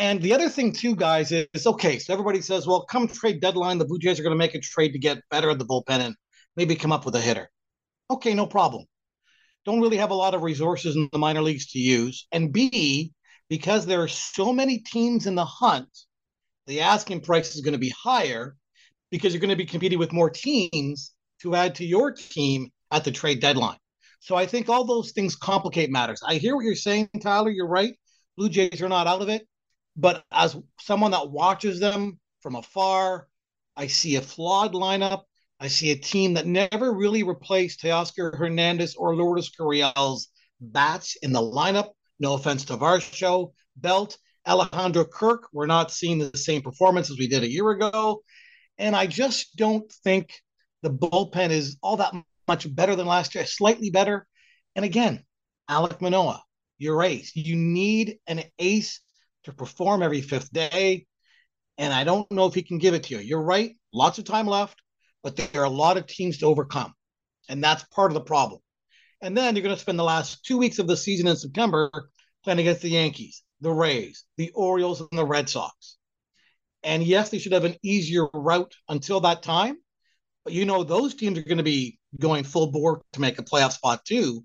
[0.00, 1.98] And the other thing, too, guys, is okay.
[1.98, 4.58] So everybody says, well, come trade deadline, the Blue Jays are going to make a
[4.58, 6.16] trade to get better at the bullpen and
[6.56, 7.50] maybe come up with a hitter.
[8.10, 8.86] Okay, no problem.
[9.66, 12.26] Don't really have a lot of resources in the minor leagues to use.
[12.32, 13.12] And B,
[13.50, 15.90] because there are so many teams in the hunt,
[16.66, 18.56] the asking price is going to be higher
[19.10, 23.04] because you're going to be competing with more teams to add to your team at
[23.04, 23.76] the trade deadline.
[24.20, 26.22] So I think all those things complicate matters.
[26.26, 27.50] I hear what you're saying, Tyler.
[27.50, 27.94] You're right.
[28.38, 29.46] Blue Jays are not out of it.
[30.00, 33.28] But as someone that watches them from afar,
[33.76, 35.24] I see a flawed lineup.
[35.60, 41.32] I see a team that never really replaced Teoscar Hernandez or Lourdes Gurriel's bats in
[41.32, 41.90] the lineup.
[42.18, 44.16] No offense to Varsho, Belt,
[44.48, 45.48] Alejandro Kirk.
[45.52, 48.22] We're not seeing the same performance as we did a year ago.
[48.78, 50.32] And I just don't think
[50.80, 52.14] the bullpen is all that
[52.48, 54.26] much better than last year, slightly better.
[54.74, 55.24] And again,
[55.68, 56.42] Alek Manoah,
[56.78, 57.36] your ace.
[57.36, 59.00] You need an ace
[59.44, 61.06] to perform every fifth day.
[61.78, 63.20] And I don't know if he can give it to you.
[63.20, 64.80] You're right, lots of time left,
[65.22, 66.92] but there are a lot of teams to overcome.
[67.48, 68.60] And that's part of the problem.
[69.22, 71.90] And then you're going to spend the last two weeks of the season in September
[72.44, 75.96] playing against the Yankees, the Rays, the Orioles, and the Red Sox.
[76.82, 79.76] And yes, they should have an easier route until that time.
[80.44, 83.44] But you know, those teams are going to be going full bore to make a
[83.44, 84.44] playoff spot too.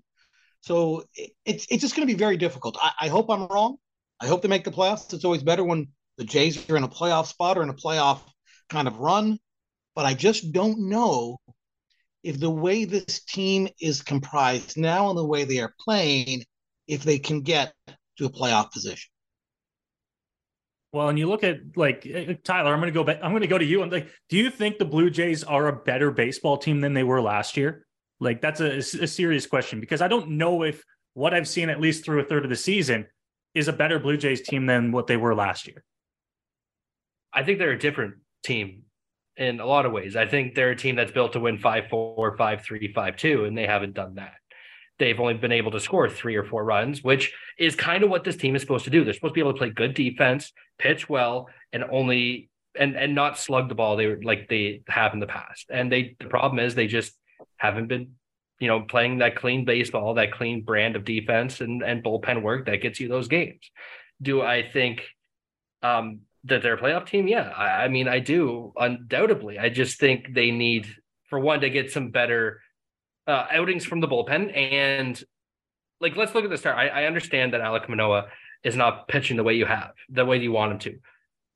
[0.60, 1.04] So
[1.44, 2.76] it's it's just going to be very difficult.
[2.80, 3.76] I, I hope I'm wrong.
[4.20, 5.12] I hope they make the playoffs.
[5.12, 8.20] It's always better when the Jays are in a playoff spot or in a playoff
[8.70, 9.38] kind of run,
[9.94, 11.38] but I just don't know
[12.22, 16.44] if the way this team is comprised now and the way they are playing,
[16.88, 17.72] if they can get
[18.18, 19.10] to a playoff position.
[20.92, 23.18] Well, and you look at like uh, Tyler, I'm going to go back.
[23.22, 25.68] I'm going to go to you and like, do you think the Blue Jays are
[25.68, 27.86] a better baseball team than they were last year?
[28.18, 31.80] Like, that's a, a serious question because I don't know if what I've seen at
[31.80, 33.06] least through a third of the season
[33.56, 35.82] is a better Blue Jays team than what they were last year.
[37.32, 38.82] I think they're a different team
[39.36, 40.14] in a lot of ways.
[40.14, 43.44] I think they're a team that's built to win 5 4, 5 3, 5 2,
[43.46, 44.34] and they haven't done that.
[44.98, 48.24] They've only been able to score three or four runs, which is kind of what
[48.24, 49.04] this team is supposed to do.
[49.04, 53.14] They're supposed to be able to play good defense, pitch well, and only and and
[53.14, 55.66] not slug the ball they were like they have in the past.
[55.70, 57.14] And they the problem is they just
[57.56, 58.12] haven't been,
[58.58, 62.66] you know, playing that clean baseball, that clean brand of defense and and bullpen work
[62.66, 63.70] that gets you those games.
[64.20, 65.02] Do I think
[65.82, 67.28] um that they're a playoff team?
[67.28, 69.58] Yeah, I, I mean, I do undoubtedly.
[69.58, 70.86] I just think they need,
[71.28, 72.60] for one, to get some better
[73.26, 74.56] uh, outings from the bullpen.
[74.56, 75.22] And
[76.00, 76.76] like, let's look at the start.
[76.76, 78.26] I, I understand that Alek Manoah
[78.62, 80.98] is not pitching the way you have, the way you want him to.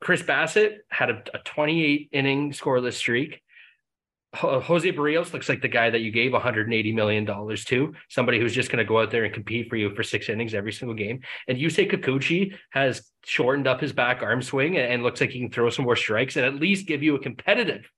[0.00, 3.42] Chris Bassitt had a, a 28 inning scoreless streak.
[4.32, 8.38] Uh, Jose Berrios looks like the guy that you gave 180 million dollars to, somebody
[8.38, 10.72] who's just going to go out there and compete for you for six innings every
[10.72, 11.20] single game.
[11.48, 15.50] And Yusei Kikuchi has shortened up his back arm swing and looks like he can
[15.50, 17.90] throw some more strikes and at least give you a competitive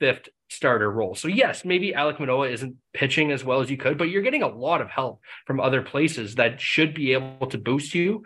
[0.00, 1.14] fifth starter role.
[1.14, 4.42] So yes, maybe Alek Manoah isn't pitching as well as you could, but you're getting
[4.42, 8.24] a lot of help from other places that should be able to boost you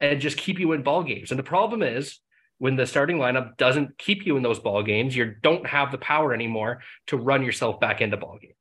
[0.00, 1.30] and just keep you in ball games.
[1.30, 2.20] And the problem is
[2.60, 5.96] when the starting lineup doesn't keep you in those ball games, you don't have the
[5.96, 8.54] power anymore to run yourself back into ball games.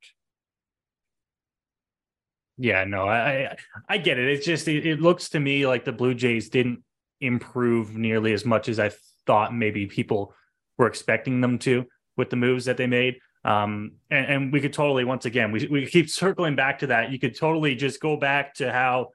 [2.58, 3.58] Yeah, no, I
[3.90, 4.30] I get it.
[4.30, 6.82] It's just it, it, looks to me like the Blue Jays didn't
[7.20, 8.92] improve nearly as much as I
[9.28, 10.34] thought maybe people
[10.78, 11.86] were expecting them to
[12.16, 13.20] with the moves that they made.
[13.44, 17.12] Um, and, and we could totally once again we we keep circling back to that.
[17.12, 19.10] You could totally just go back to how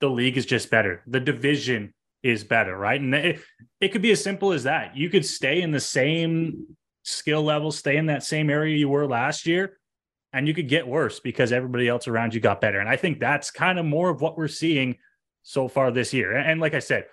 [0.00, 1.02] the league is just better.
[1.06, 3.00] The division is better, right?
[3.00, 3.40] And it,
[3.80, 4.96] it could be as simple as that.
[4.96, 6.66] You could stay in the same
[7.04, 9.78] skill level, stay in that same area you were last year,
[10.32, 12.80] and you could get worse because everybody else around you got better.
[12.80, 14.96] And I think that's kind of more of what we're seeing
[15.42, 16.36] so far this year.
[16.36, 17.06] And like I said,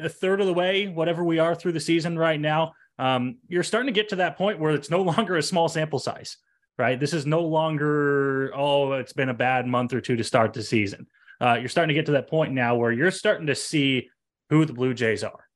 [0.00, 3.62] a third of the way, whatever we are through the season right now, um, you're
[3.62, 6.36] starting to get to that point where it's no longer a small sample size,
[6.78, 6.98] right?
[6.98, 10.62] This is no longer, oh, it's been a bad month or two to start the
[10.62, 11.06] season.
[11.40, 14.08] Uh, you're starting to get to that point now where you're starting to see
[14.52, 15.48] who the Blue Jays are.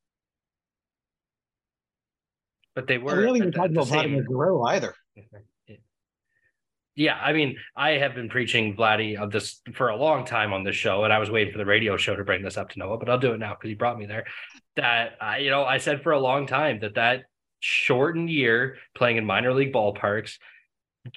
[2.75, 3.13] But they were.
[3.13, 4.95] I really even talking about Vladimir Guerrero either.
[6.95, 10.65] Yeah, I mean, I have been preaching Vladdy of this for a long time on
[10.65, 12.79] this show, and I was waiting for the radio show to bring this up to
[12.79, 14.25] Noah, but I'll do it now because he brought me there.
[14.77, 17.25] That I, you know, I said for a long time that that
[17.61, 20.39] shortened year playing in minor league ballparks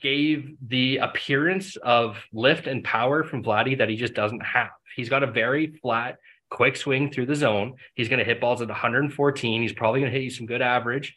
[0.02, 4.72] gave the appearance of lift and power from Vladdy that he just doesn't have.
[4.98, 6.18] He's got a very flat
[6.50, 7.76] quick swing through the zone.
[7.96, 9.62] He's going to hit balls at 114.
[9.62, 11.16] He's probably going to hit you some good average,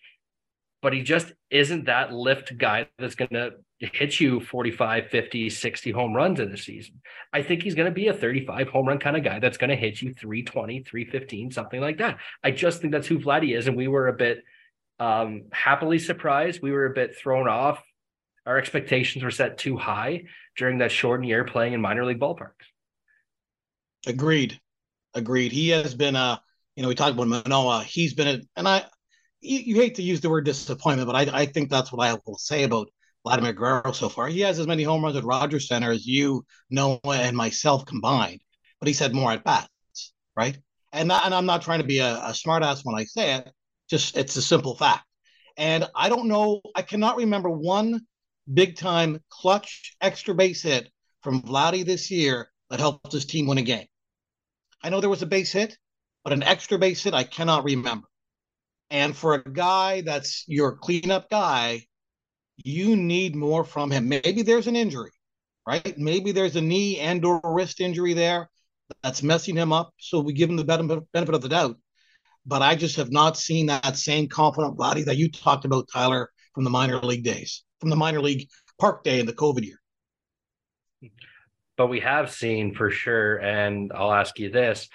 [0.80, 5.90] but he just isn't that lift guy that's going to hit you 45, 50, 60
[5.90, 7.00] home runs in the season.
[7.32, 9.70] I think he's going to be a 35 home run kind of guy that's going
[9.70, 12.18] to hit you 320, 315, something like that.
[12.44, 13.66] I just think that's who Vladdy is.
[13.66, 14.44] And we were a bit
[15.00, 16.62] um, happily surprised.
[16.62, 17.82] We were a bit thrown off.
[18.46, 20.24] Our expectations were set too high
[20.56, 22.66] during that shortened year playing in minor league ballparks.
[24.06, 24.60] Agreed.
[25.14, 25.52] Agreed.
[25.52, 26.40] He has been a,
[26.76, 27.84] you know, we talked about Manoah.
[27.84, 28.84] He's been a, and I,
[29.40, 32.16] you, you hate to use the word disappointment, but I, I think that's what I
[32.26, 32.88] will say about
[33.24, 34.28] Vladimir Guerrero so far.
[34.28, 38.40] He has as many home runs at Rogers Center as you, Noah, and myself combined,
[38.80, 39.68] but he's had more at bats,
[40.36, 40.58] right?
[40.92, 43.50] And that, and I'm not trying to be a, a smartass when I say it.
[43.88, 45.04] Just it's a simple fact.
[45.56, 46.60] And I don't know.
[46.74, 48.00] I cannot remember one
[48.52, 50.90] big time clutch extra base hit
[51.22, 53.86] from Vladdy this year that helped his team win a game.
[54.82, 55.76] I know there was a base hit,
[56.24, 58.06] but an extra base hit I cannot remember.
[58.90, 61.86] And for a guy that's your cleanup guy,
[62.56, 64.08] you need more from him.
[64.08, 65.12] Maybe there's an injury,
[65.66, 65.96] right?
[65.96, 68.50] Maybe there's a knee and or wrist injury there
[69.02, 69.94] that's messing him up.
[69.98, 71.76] So we give him the benefit of the doubt.
[72.44, 76.30] But I just have not seen that same confident body that you talked about, Tyler,
[76.54, 79.80] from the minor league days, from the minor league park day in the COVID year
[81.00, 81.06] hmm.
[81.76, 84.88] But we have seen for sure, and I'll ask you this: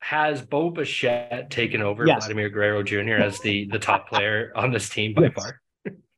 [0.00, 2.24] Has Bo Bichette taken over yes.
[2.24, 3.22] Vladimir Guerrero Jr.
[3.22, 5.32] as the the top player on this team by yes.
[5.34, 5.60] far?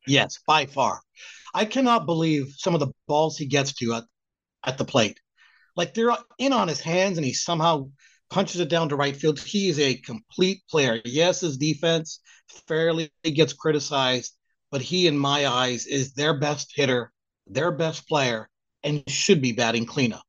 [0.07, 1.01] yes, by far.
[1.53, 4.05] I cannot believe some of the balls he gets to at,
[4.67, 5.21] at the plate.
[5.77, 7.89] Like they're in on his hands, and he somehow
[8.31, 9.39] punches it down to right field.
[9.39, 11.01] He is a complete player.
[11.05, 12.21] Yes, his defense
[12.67, 14.33] fairly gets criticized,
[14.71, 17.13] but he, in my eyes, is their best hitter,
[17.47, 18.49] their best player,
[18.85, 20.23] and should be batting cleanup.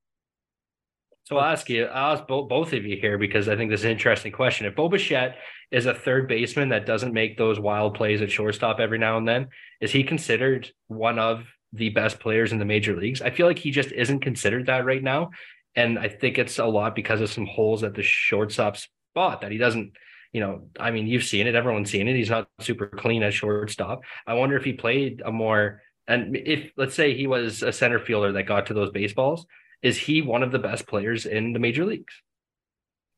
[1.25, 3.81] So I'll ask you, I'll ask both, both of you here because I think this
[3.81, 4.67] is an interesting question.
[4.67, 5.37] If Bo Bichette
[5.71, 9.27] is a third baseman that doesn't make those wild plays at shortstop every now and
[9.27, 9.47] then,
[9.81, 13.23] is he considered one of the best players in the major leagues?
[13.23, 15.31] I feel like he just isn't considered that right now.
[15.75, 19.51] And I think it's a lot because of some holes at the shortstop spot that
[19.51, 19.93] he doesn't,
[20.31, 22.15] you know, I mean, you've seen it, everyone's seen it.
[22.15, 24.01] He's not super clean at shortstop.
[24.27, 27.99] I wonder if he played a more, and if let's say he was a center
[27.99, 29.45] fielder that got to those baseballs,
[29.81, 32.13] is he one of the best players in the major leagues?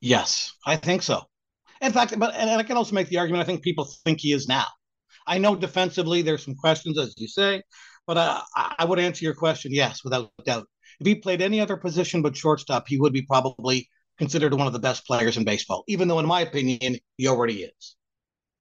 [0.01, 1.23] Yes, I think so.
[1.81, 3.43] In fact, but and I can also make the argument.
[3.43, 4.65] I think people think he is now.
[5.25, 7.61] I know defensively there's some questions, as you say,
[8.05, 10.67] but uh, I, I would answer your question yes, without doubt.
[10.99, 14.73] If he played any other position but shortstop, he would be probably considered one of
[14.73, 15.83] the best players in baseball.
[15.87, 17.95] Even though, in my opinion, he already is.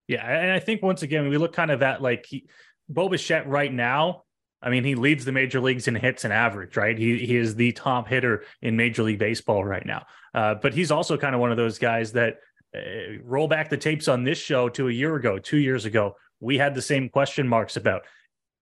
[0.09, 2.47] Yeah, and I think once again we look kind of at like he,
[2.89, 4.23] Bo Bichette right now
[4.63, 6.97] I mean, he leads the major leagues in hits and average, right?
[6.97, 10.07] He he is the top hitter in Major League Baseball right now.
[10.35, 12.39] Uh, but he's also kind of one of those guys that
[12.75, 16.17] uh, roll back the tapes on this show to a year ago, two years ago.
[16.41, 18.03] We had the same question marks about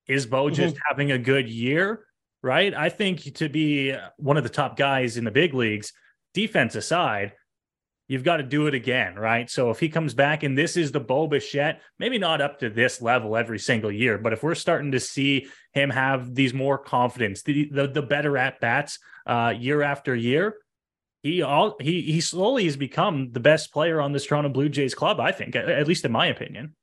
[0.06, 0.54] is Bo mm-hmm.
[0.54, 2.04] just having a good year,
[2.42, 2.74] right?
[2.74, 5.92] I think to be one of the top guys in the big leagues,
[6.34, 7.32] defense aside,
[8.08, 9.48] you've got to do it again, right?
[9.48, 12.70] So if he comes back and this is the Bo Bichette, maybe not up to
[12.70, 16.78] this level every single year, but if we're starting to see him have these more
[16.78, 20.56] confidence, the the, the better at bats uh, year after year,
[21.22, 24.94] he all he he slowly has become the best player on this Toronto Blue Jays
[24.94, 25.20] club.
[25.20, 26.74] I think, at, at least in my opinion.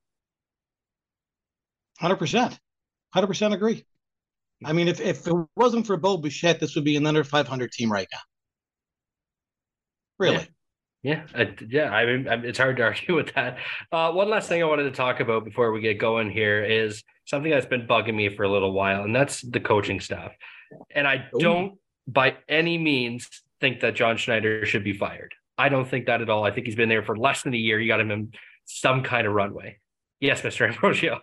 [1.99, 2.59] Hundred percent,
[3.13, 3.85] hundred percent agree.
[4.65, 7.47] I mean, if if it wasn't for Bo Bichette, this would be an under five
[7.47, 8.19] hundred team right now.
[10.17, 10.35] Really.
[10.37, 10.45] Yeah.
[11.03, 11.91] Yeah, I, yeah.
[11.91, 13.57] I mean, it's hard to argue with that.
[13.91, 17.03] Uh, one last thing I wanted to talk about before we get going here is
[17.25, 20.31] something that's been bugging me for a little while, and that's the coaching staff.
[20.93, 21.39] And I Ooh.
[21.39, 25.33] don't, by any means, think that John Schneider should be fired.
[25.57, 26.43] I don't think that at all.
[26.43, 27.79] I think he's been there for less than a year.
[27.79, 28.33] You got him in
[28.65, 29.79] some kind of runway.
[30.19, 31.19] Yes, Mister Ambrogio.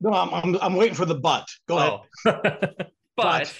[0.00, 1.48] No, I'm, I'm, I'm waiting for the butt.
[1.68, 2.02] Go oh.
[2.26, 2.42] ahead.
[2.76, 3.54] but, but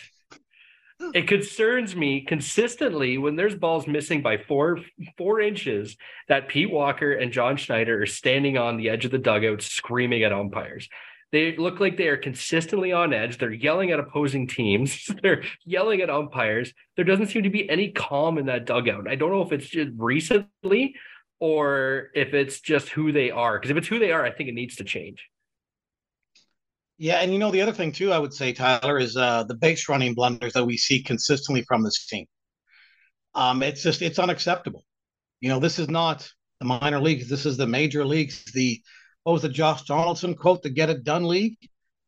[1.00, 1.10] Hmm.
[1.14, 4.80] it concerns me consistently when there's balls missing by four
[5.16, 5.96] four inches
[6.28, 10.24] that Pete Walker and John Schneider are standing on the edge of the dugout screaming
[10.24, 10.88] at umpires.
[11.32, 13.38] They look like they are consistently on edge.
[13.38, 15.08] They're yelling at opposing teams.
[15.22, 16.74] They're yelling at umpires.
[16.96, 19.08] There doesn't seem to be any calm in that dugout.
[19.08, 20.96] I don't know if it's just recently
[21.38, 23.58] or if it's just who they are.
[23.58, 25.24] Because if it's who they are, I think it needs to change.
[27.00, 29.54] Yeah, and you know the other thing too, I would say, Tyler, is uh, the
[29.54, 32.26] base running blunders that we see consistently from this team.
[33.34, 34.84] Um, it's just it's unacceptable.
[35.40, 37.26] You know, this is not the minor leagues.
[37.26, 38.44] This is the major leagues.
[38.52, 38.82] The
[39.22, 40.62] what was the Josh Donaldson quote?
[40.62, 41.56] The "Get It Done" league,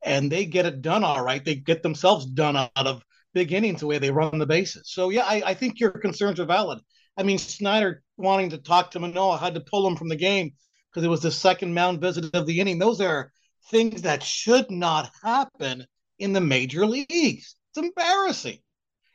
[0.04, 1.42] and they get it done all right.
[1.42, 3.02] They get themselves done out of
[3.32, 4.90] big innings the way they run the bases.
[4.92, 6.80] So yeah, I, I think your concerns are valid.
[7.16, 10.52] I mean, Schneider wanting to talk to Manoah had to pull him from the game
[10.90, 12.78] because it was the second mound visit of the inning.
[12.78, 13.32] Those are
[13.70, 15.86] things that should not happen
[16.18, 17.56] in the major leagues.
[17.70, 18.58] It's embarrassing.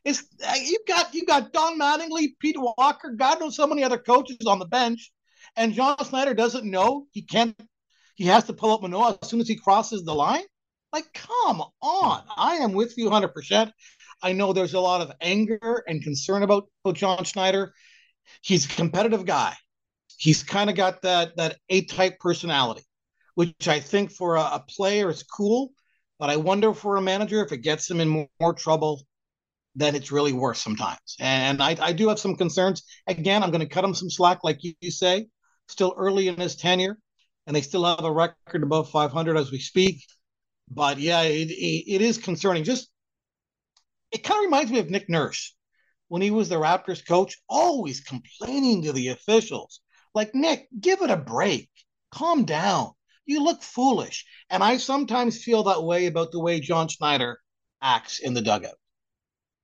[0.03, 3.97] It's uh, you got you got Don Mattingly, Peter Walker, God knows so many other
[3.97, 5.12] coaches on the bench,
[5.55, 7.60] and John Schneider doesn't know he can't.
[8.15, 10.43] He has to pull up Manoah as soon as he crosses the line.
[10.93, 12.23] Like, come on!
[12.36, 13.29] I am with you 100.
[13.29, 13.71] percent
[14.23, 17.73] I know there's a lot of anger and concern about, about John Schneider.
[18.41, 19.53] He's a competitive guy.
[20.17, 22.87] He's kind of got that that A type personality
[23.38, 25.69] which I think for a, a player is cool.
[26.17, 29.04] But I wonder for a manager if it gets him in more, more trouble
[29.76, 31.15] than it's really worth sometimes.
[31.19, 32.82] And I, I do have some concerns.
[33.06, 35.28] Again, I'm going to cut him some slack, like you, you say.
[35.67, 36.97] Still early in his tenure,
[37.45, 40.04] and they still have a record above 500 as we speak.
[40.67, 42.63] But yeah, it, it, it is concerning.
[42.63, 42.89] Just
[44.12, 45.56] it kind of reminds me of Nick Nurse
[46.08, 49.82] when he was the Raptors coach, always complaining to the officials.
[50.15, 51.69] Like, Nick, give it a break.
[52.12, 52.93] Calm down
[53.28, 54.26] you look foolish.
[54.50, 57.40] And I sometimes feel that way about the way John Schneider
[57.82, 58.75] acts in the dugout.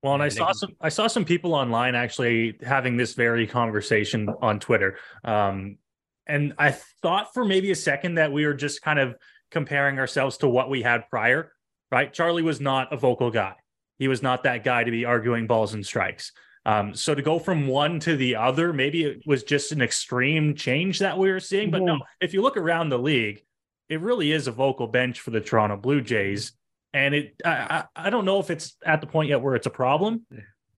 [0.02, 4.28] Well, and I saw some I saw some people online actually having this very conversation
[4.42, 4.98] on Twitter.
[5.24, 5.78] Um,
[6.26, 9.16] and I thought for maybe a second that we were just kind of
[9.50, 11.52] comparing ourselves to what we had prior,
[11.90, 12.12] right?
[12.12, 13.54] Charlie was not a vocal guy.
[13.98, 16.32] He was not that guy to be arguing balls and strikes.
[16.66, 20.54] Um, so to go from one to the other, maybe it was just an extreme
[20.54, 21.70] change that we were seeing.
[21.70, 23.42] But no, if you look around the league,
[23.88, 26.52] it really is a vocal bench for the Toronto Blue Jays.
[26.92, 29.70] And it, I, I don't know if it's at the point yet where it's a
[29.70, 30.26] problem,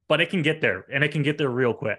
[0.09, 1.99] but it can get there and it can get there real quick.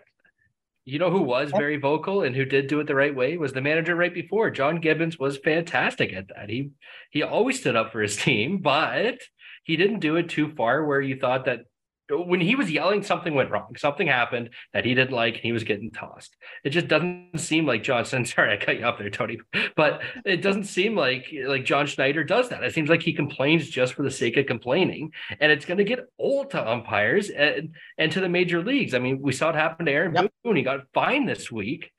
[0.86, 3.51] You know who was very vocal and who did do it the right way was
[3.51, 4.49] the manager right before.
[4.49, 6.49] John Gibbons was fantastic at that.
[6.49, 6.72] He
[7.12, 9.18] he always stood up for his team, but
[9.66, 11.66] he didn't do it too far where you thought that
[12.10, 13.76] when he was yelling, something went wrong.
[13.78, 16.36] Something happened that he didn't like, and he was getting tossed.
[16.64, 18.26] It just doesn't seem like Johnson.
[18.26, 19.39] Sorry, I cut you off there, Tony.
[19.76, 22.64] But it doesn't seem like like John Schneider does that.
[22.64, 25.84] It seems like he complains just for the sake of complaining, and it's going to
[25.84, 28.93] get old to umpires and and to the major leagues.
[28.93, 30.32] I mean, we saw it happen to Aaron yep.
[30.43, 30.55] Boone.
[30.55, 31.91] He got fined this week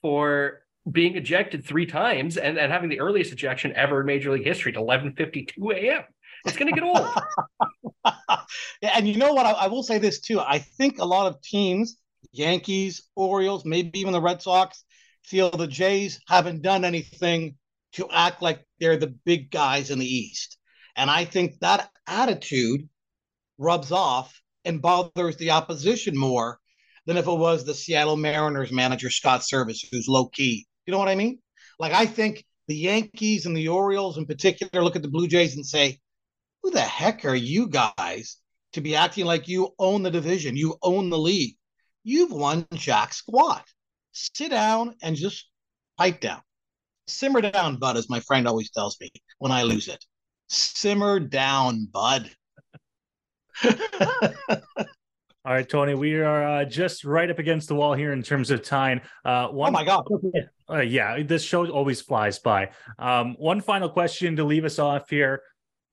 [0.00, 4.44] for being ejected three times and, and having the earliest ejection ever in Major League
[4.44, 6.02] history at 11:52 a.m.
[6.44, 7.06] It's going to get old.
[8.82, 9.46] and you know what?
[9.46, 10.40] I, I, will say this too.
[10.40, 11.96] I think a lot of teams,
[12.32, 14.84] Yankees, Orioles, maybe even the Red Sox,
[15.24, 17.56] feel the Jays haven't done anything
[17.92, 20.58] to act like they're the big guys in the East.
[20.96, 22.88] And I think that attitude
[23.58, 26.58] rubs off and bothers the opposition more
[27.06, 30.66] than if it was the Seattle Mariners manager, Scott Servais, who's low key.
[30.86, 31.38] You know what I mean?
[31.78, 35.56] Like, I think the Yankees and the Orioles in particular look at the Blue Jays
[35.56, 35.98] and say,
[36.62, 38.36] who the heck are you guys
[38.72, 41.56] to be acting like you own the division, you own the league?
[42.04, 43.64] You've won Jack squat.
[44.12, 45.48] Sit down and just
[45.96, 46.40] pipe down.
[47.06, 50.04] Simmer down, bud, as my friend always tells me when I lose it.
[50.48, 52.30] Simmer down, bud.
[55.44, 58.52] All right, Tony, we are uh, just right up against the wall here in terms
[58.52, 59.00] of time.
[59.24, 60.06] Uh, one, oh my god!
[60.70, 62.70] Uh, yeah, this show always flies by.
[62.98, 65.42] Um, one final question to leave us off here: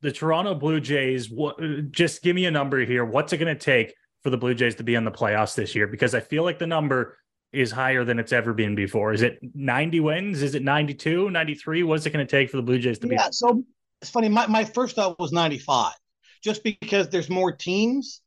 [0.02, 3.06] the Toronto Blue Jays, what, uh, just give me a number here.
[3.06, 5.76] What's it going to take for the Blue Jays to be in the playoffs this
[5.76, 5.88] year?
[5.88, 7.18] Because I feel like the number
[7.52, 9.12] is higher than it's ever been before.
[9.14, 10.42] Is it 90 wins?
[10.42, 11.84] Is it 92, 93?
[11.84, 13.16] What's it going to take for the Blue Jays to yeah, be?
[13.16, 13.64] Yeah, so
[14.02, 14.30] it's funny.
[14.30, 15.94] My, my first thought was 95,
[16.44, 18.22] just because there's more teams.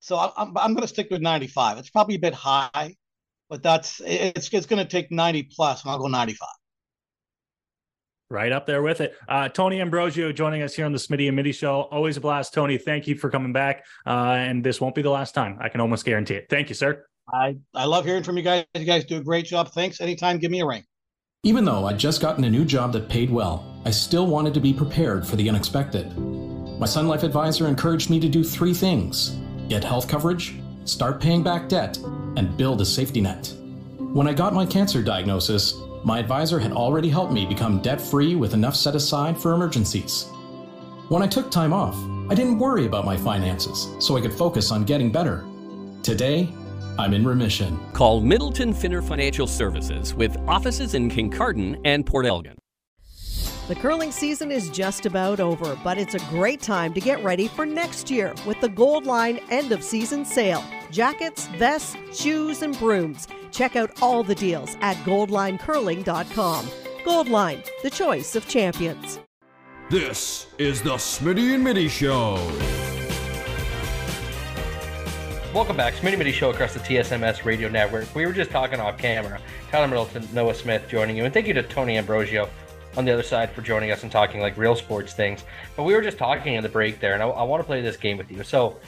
[0.00, 1.78] So I, I'm, I'm going to stick with 95.
[1.78, 2.96] It's probably a bit high,
[3.50, 6.48] but that's it's, it's going to take 90 plus, and I'll go 95
[8.32, 9.14] right up there with it.
[9.28, 11.82] Uh, Tony Ambrogio joining us here on the Smitty and Mitty Show.
[11.82, 12.78] Always a blast, Tony.
[12.78, 13.84] Thank you for coming back.
[14.06, 15.58] Uh, and this won't be the last time.
[15.60, 16.46] I can almost guarantee it.
[16.50, 17.04] Thank you, sir.
[17.32, 18.64] I, I love hearing from you guys.
[18.74, 19.70] You guys do a great job.
[19.72, 20.00] Thanks.
[20.00, 20.84] Anytime, give me a ring.
[21.44, 24.60] Even though I'd just gotten a new job that paid well, I still wanted to
[24.60, 26.16] be prepared for the unexpected.
[26.78, 30.54] My Sun Life advisor encouraged me to do three things get health coverage,
[30.84, 31.96] start paying back debt,
[32.36, 33.52] and build a safety net.
[33.98, 35.74] When I got my cancer diagnosis,
[36.04, 40.28] my advisor had already helped me become debt free with enough set aside for emergencies.
[41.08, 41.96] When I took time off,
[42.30, 45.44] I didn't worry about my finances, so I could focus on getting better.
[46.02, 46.48] Today,
[46.98, 47.78] I'm in remission.
[47.92, 52.56] Call Middleton Finner Financial Services with offices in Kincardine and Port Elgin.
[53.68, 57.46] The curling season is just about over, but it's a great time to get ready
[57.46, 60.64] for next year with the Goldline end of season sale.
[60.92, 63.26] Jackets, vests, shoes, and brooms.
[63.50, 66.66] Check out all the deals at goldlinecurling.com.
[67.06, 69.18] Goldline, the choice of champions.
[69.88, 72.34] This is the Smitty and Mitty Show.
[75.54, 78.14] Welcome back, Smitty Mitty Show across the TSMS radio network.
[78.14, 79.40] We were just talking off camera.
[79.70, 82.50] Tyler Middleton, Noah Smith joining you, and thank you to Tony Ambrogio
[82.98, 85.44] on the other side for joining us and talking like real sports things.
[85.74, 87.80] But we were just talking in the break there, and I, I want to play
[87.80, 88.44] this game with you.
[88.44, 88.78] So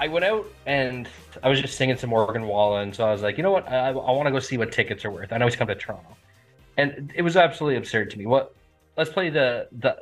[0.00, 1.06] I went out and
[1.42, 2.92] I was just singing some Morgan Wallen.
[2.92, 3.68] So I was like, you know what?
[3.68, 5.30] I, I want to go see what tickets are worth.
[5.30, 6.16] I know he's coming to Toronto,
[6.78, 8.24] and it was absolutely absurd to me.
[8.24, 8.54] What?
[8.96, 9.96] Let's play the the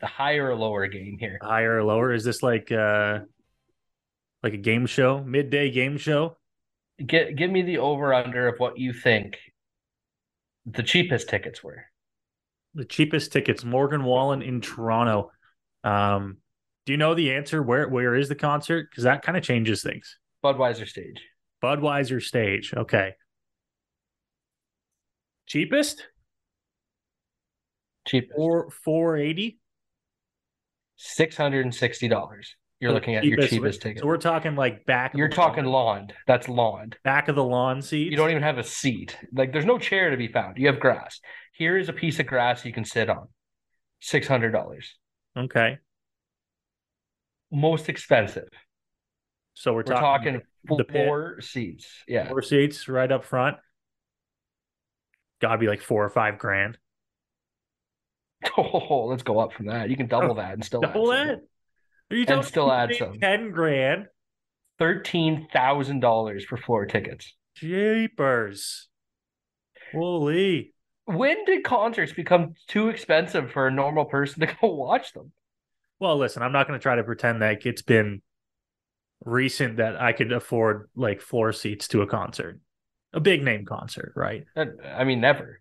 [0.00, 1.38] the higher or lower game here.
[1.40, 2.12] Higher or lower?
[2.12, 3.20] Is this like uh
[4.42, 6.36] like a game show, midday game show?
[7.04, 9.38] Get give me the over under of what you think
[10.66, 11.84] the cheapest tickets were.
[12.74, 15.30] The cheapest tickets, Morgan Wallen in Toronto.
[15.84, 16.38] Um,
[16.88, 17.62] do you know the answer?
[17.62, 18.88] Where where is the concert?
[18.90, 20.16] Because that kind of changes things.
[20.42, 21.22] Budweiser stage.
[21.62, 22.72] Budweiser stage.
[22.74, 23.12] Okay.
[25.44, 26.06] Cheapest?
[28.06, 28.30] Cheap.
[28.34, 29.58] Four four eighty.
[30.96, 32.56] Six hundred and sixty dollars.
[32.80, 34.00] You're so looking at cheapest, your cheapest ticket.
[34.00, 35.12] So we're talking like back.
[35.14, 35.98] You're talking lawn.
[35.98, 36.12] lawn.
[36.26, 36.94] That's lawn.
[37.04, 38.10] Back of the lawn seat.
[38.10, 39.14] You don't even have a seat.
[39.34, 40.56] Like there's no chair to be found.
[40.56, 41.20] You have grass.
[41.52, 43.28] Here is a piece of grass you can sit on.
[44.00, 44.96] Six hundred dollars.
[45.36, 45.80] Okay
[47.50, 48.48] most expensive.
[49.54, 51.86] So we're, we're talking, talking four seats.
[52.06, 52.28] Yeah.
[52.28, 53.56] Four seats right up front.
[55.40, 56.78] Gotta be like four or five grand.
[58.56, 59.90] Oh, let's go up from that.
[59.90, 61.40] You can double that and still double that.
[62.10, 64.06] Are you and still add some ten grand.
[64.78, 67.34] Thirteen thousand dollars for floor tickets.
[67.56, 68.88] Jeepers.
[69.92, 70.72] Holy.
[71.04, 75.32] When did concerts become too expensive for a normal person to go watch them?
[76.00, 78.22] Well, listen, I'm not going to try to pretend like it's been
[79.24, 82.60] recent that I could afford like floor seats to a concert.
[83.12, 84.44] a big name concert, right?
[84.56, 85.60] Uh, I mean, never.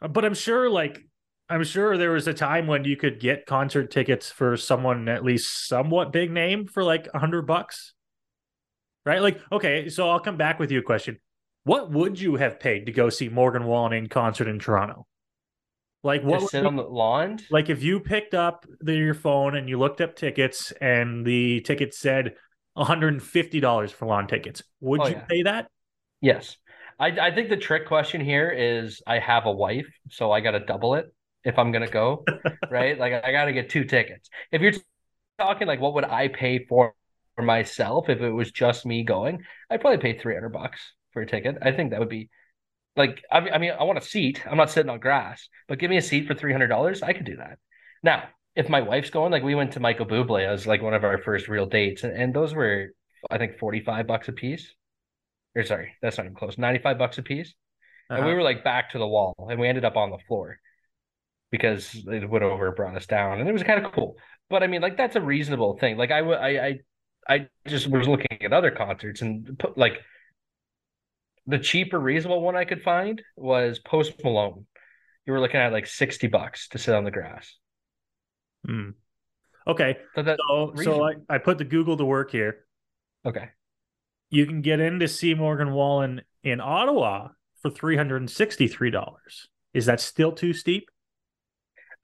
[0.00, 1.00] Uh, but I'm sure, like,
[1.48, 5.24] I'm sure there was a time when you could get concert tickets for someone at
[5.24, 7.94] least somewhat big name for like a hundred bucks,
[9.04, 9.20] right?
[9.20, 11.18] Like, okay, so I'll come back with you a question.
[11.64, 15.06] What would you have paid to go see Morgan Wallen in concert in Toronto?
[16.02, 17.40] Like, what sit on the lawn?
[17.50, 21.60] like if you picked up the, your phone and you looked up tickets and the
[21.62, 22.34] ticket said
[22.76, 25.26] $150 for lawn tickets, would Oh, you yeah.
[25.28, 25.68] pay that?
[26.20, 26.56] Yes.
[26.98, 30.52] I, I think the trick question here is I have a wife, so I got
[30.52, 31.06] to double it
[31.44, 32.28] if I'm going to go,
[32.68, 32.98] right?
[32.98, 34.28] Like I got to get two tickets.
[34.52, 34.72] If you're
[35.38, 36.94] talking like what would I pay for,
[37.36, 40.80] for myself if it was just me going, I'd probably pay 300 bucks
[41.12, 41.58] for a ticket.
[41.62, 42.30] I think that would be
[42.96, 44.42] like, I mean, I mean, I want a seat.
[44.46, 47.02] I'm not sitting on grass, but give me a seat for $300.
[47.02, 47.58] I could do that.
[48.02, 48.24] Now,
[48.54, 51.18] if my wife's going, like we went to Michael Bublé as like one of our
[51.18, 52.88] first real dates, and, and those were,
[53.30, 54.74] I think, 45 bucks a piece
[55.54, 56.58] or sorry, that's not even close.
[56.58, 57.54] 95 bucks a piece.
[58.14, 58.36] And we Uh-huh.
[58.36, 60.58] were like back to the wall and we ended up on the floor
[61.50, 63.40] because it went over and brought us down.
[63.40, 64.16] And it was kind of cool.
[64.48, 65.96] But I mean, like that's a reasonable thing.
[65.96, 66.80] Like I, I,
[67.28, 70.00] I just was looking at other concerts and put like
[71.46, 74.66] the cheaper reasonable one I could find was Post Malone.
[75.26, 77.56] You were looking at like 60 bucks to sit on the grass.
[78.66, 78.90] Hmm.
[79.66, 79.98] Okay.
[80.14, 81.04] So So, so.
[81.04, 82.64] I, I put the Google to work here.
[83.24, 83.50] Okay.
[84.30, 87.28] You can get in to see Morgan Wallen in Ottawa
[87.60, 89.06] for $363.
[89.74, 90.88] Is that still too steep?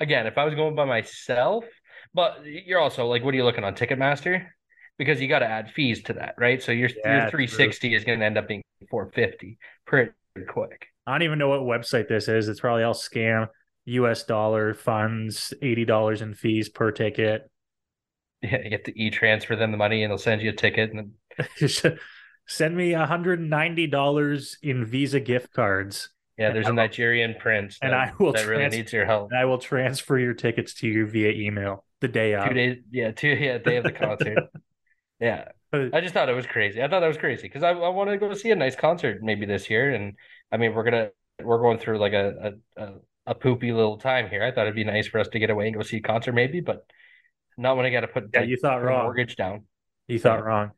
[0.00, 1.64] again, if I was going by myself,
[2.14, 4.46] but you're also like, what are you looking on Ticketmaster?
[4.98, 6.62] Because you got to add fees to that, right?
[6.62, 10.12] So your Yeah, your 360 is going to end up being 450 pretty
[10.48, 10.88] quick.
[11.06, 12.48] I don't even know what website this is.
[12.48, 13.48] It's probably all scam.
[13.86, 17.50] US dollar funds, $80 in fees per ticket.
[18.40, 20.92] Yeah, you have to e transfer them the money, and they'll send you a ticket.
[20.92, 21.12] And
[21.58, 21.68] then,
[22.46, 26.10] Send me $190 in Visa gift cards.
[26.38, 29.30] yeah, there's a Nigerian prince, and I will that really trans- needs your help.
[29.32, 32.48] And I will transfer your tickets to you via email the day of.
[32.48, 34.38] Two days, yeah, two yeah, day of the concert.
[35.20, 35.48] yeah,
[35.92, 36.82] I just thought it was crazy.
[36.82, 39.22] I thought that was crazy because I, I wanted to go see a nice concert
[39.22, 40.14] maybe this year, and
[40.52, 41.10] I mean we're gonna
[41.42, 42.92] we're going through like a a, a,
[43.28, 44.42] a poopy little time here.
[44.42, 46.32] I thought it'd be nice for us to get away and go see a concert
[46.32, 46.84] maybe, but
[47.56, 49.04] not when I got to put Yeah, like, you thought wrong.
[49.04, 49.64] mortgage down.
[50.06, 50.70] You thought wrong.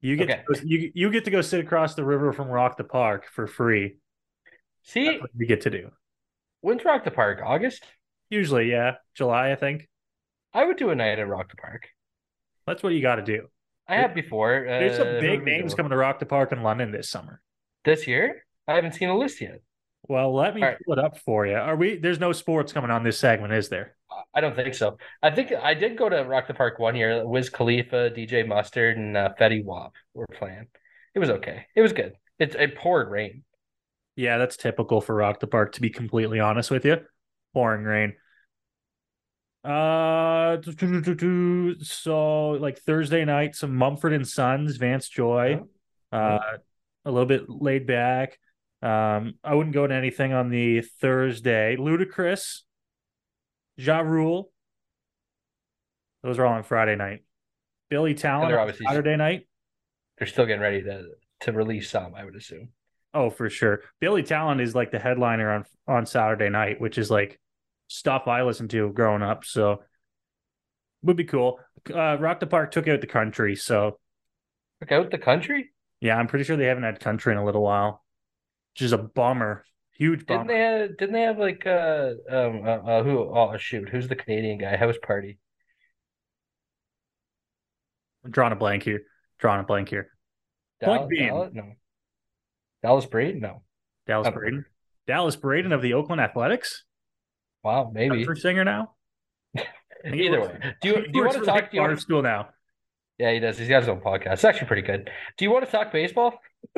[0.00, 0.42] You get Okay.
[0.48, 3.26] to go, you you get to go sit across the river from Rock the Park
[3.30, 3.96] for free.
[4.82, 5.90] See, you get to do.
[6.60, 7.40] when's Rock the Park?
[7.44, 7.84] August?
[8.30, 9.88] Usually, yeah, July, I think.
[10.54, 11.88] I would do a night at Rock the Park.
[12.66, 13.48] That's what you got to do.
[13.92, 14.64] I have before.
[14.66, 17.40] There's some Uh, big names coming to Rock the Park in London this summer.
[17.84, 18.44] this year.
[18.68, 19.60] I haven't seen a list yet.
[20.08, 20.78] Well, let me All right.
[20.86, 21.54] pull it up for you.
[21.56, 21.96] Are we?
[21.96, 23.96] There's no sports coming on this segment, is there?
[24.34, 24.98] I don't think so.
[25.22, 27.26] I think I did go to Rock the Park one year.
[27.26, 30.66] Wiz Khalifa, DJ Mustard, and uh, Fetty Wap were playing.
[31.14, 31.66] It was okay.
[31.74, 32.14] It was good.
[32.38, 33.44] It it poured rain.
[34.16, 35.72] Yeah, that's typical for Rock the Park.
[35.74, 36.98] To be completely honest with you,
[37.54, 38.14] pouring rain.
[39.64, 40.56] Uh,
[41.82, 45.60] so like Thursday night, some Mumford and Sons, Vance Joy,
[46.10, 46.38] uh,
[47.04, 48.38] a little bit laid back.
[48.82, 51.76] Um, I wouldn't go to anything on the Thursday.
[51.76, 52.62] Ludacris,
[53.76, 54.50] Ja Rule.
[56.24, 57.24] Those are all on Friday night.
[57.88, 59.46] Billy Talent on Saturday night.
[60.18, 61.04] They're still getting ready to
[61.42, 62.14] to release some.
[62.14, 62.70] I would assume.
[63.14, 63.82] Oh, for sure.
[64.00, 67.38] Billy Talent is like the headliner on on Saturday night, which is like
[67.92, 69.44] stuff I listened to growing up.
[69.44, 69.82] So
[71.02, 71.58] would be cool.
[71.92, 73.98] Uh, Rock the Park took out the country, so
[74.80, 75.70] Look out the country.
[76.00, 78.02] yeah, I'm pretty sure they haven't had country in a little while,
[78.74, 79.64] which is a bummer.
[79.94, 80.58] Huge Didn't they?
[80.58, 83.18] Have, didn't they have like uh um uh, uh, who?
[83.18, 84.76] Oh shoot, who's the Canadian guy?
[84.76, 85.38] House Party.
[88.24, 89.02] I'm drawing a blank here.
[89.38, 90.08] Drawing a blank here.
[90.82, 91.72] Point being- Dal- no.
[92.82, 93.40] Dallas Braid?
[93.40, 93.62] No.
[94.06, 94.64] Dallas I Braden.
[95.06, 96.84] Dallas Braden of the Oakland Athletics.
[97.62, 98.24] Wow, maybe.
[98.24, 98.92] Country singer now.
[99.56, 99.64] I
[100.02, 101.70] think he Either works- way, do you do you want to talk?
[101.70, 102.48] Do you want, school now?
[103.18, 103.58] yeah, he does.
[103.58, 104.32] He's got his own podcast.
[104.34, 105.10] It's actually pretty good.
[105.38, 106.34] Do you want to talk baseball?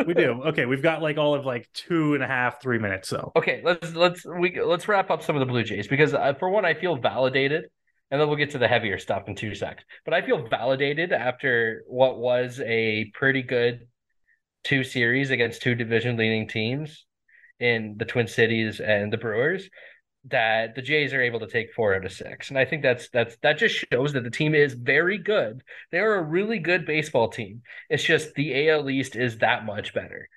[0.07, 0.43] We do.
[0.47, 3.09] Okay, we've got like all of like two and a half, three minutes.
[3.09, 6.35] So Okay, let's let's we let's wrap up some of the Blue Jays because uh,
[6.39, 7.65] for one, I feel validated,
[8.11, 9.87] and then we'll get to the heavier stuff in two seconds.
[10.05, 13.87] But I feel validated after what was a pretty good
[14.65, 17.05] two series against two division leading teams
[17.61, 19.69] in the Twin Cities and the Brewers
[20.27, 22.49] that the Jays are able to take four out of six.
[22.49, 25.63] And I think that's that's that just shows that the team is very good.
[25.91, 27.63] They are a really good baseball team.
[27.91, 30.29] It's just the AL East is that much better.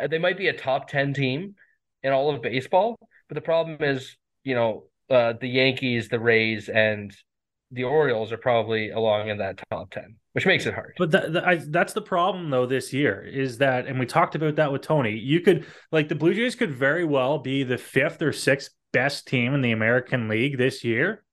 [0.00, 1.54] Uh, They might be a top 10 team
[2.02, 2.96] in all of baseball,
[3.28, 7.14] but the problem is, you know, uh, the Yankees, the Rays, and
[7.70, 10.94] the Orioles are probably along in that top 10, which makes it hard.
[10.98, 14.72] But I, that's the problem, though, this year is that, and we talked about that
[14.72, 15.16] with Tony.
[15.16, 19.26] You could, like, the Blue Jays could very well be the fifth or sixth best
[19.26, 21.24] team in the American League this year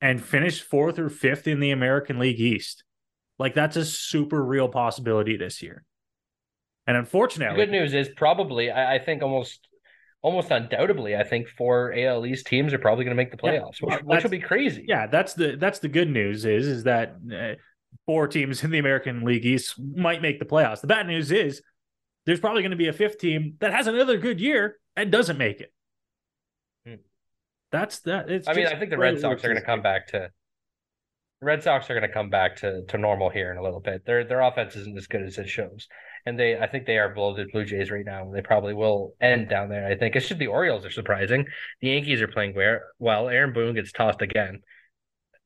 [0.00, 2.84] and finish fourth or fifth in the American League East.
[3.38, 5.84] Like, that's a super real possibility this year.
[6.86, 9.68] And unfortunately, the good news is probably, I, I think almost
[10.22, 13.80] almost undoubtedly, I think four AL East teams are probably going to make the playoffs,
[13.80, 14.84] yeah, which, which will be crazy.
[14.88, 17.54] Yeah, that's the that's the good news is is that uh,
[18.06, 20.80] four teams in the American League East might make the playoffs.
[20.80, 21.62] The bad news is
[22.24, 25.38] there's probably going to be a fifth team that has another good year and doesn't
[25.38, 25.72] make it.
[27.72, 28.30] That's that.
[28.30, 30.30] It's I mean, I think the Red Sox are going to come back to.
[31.40, 34.04] Red Sox are going to come back to to normal here in a little bit.
[34.06, 35.88] Their their offense isn't as good as it shows
[36.26, 38.30] and they I think they are below the Blue Jays right now.
[38.32, 39.86] They probably will end down there.
[39.86, 41.46] I think it's just the Orioles are surprising.
[41.80, 42.54] The Yankees are playing
[42.98, 43.28] well.
[43.28, 44.60] Aaron Boone gets tossed again.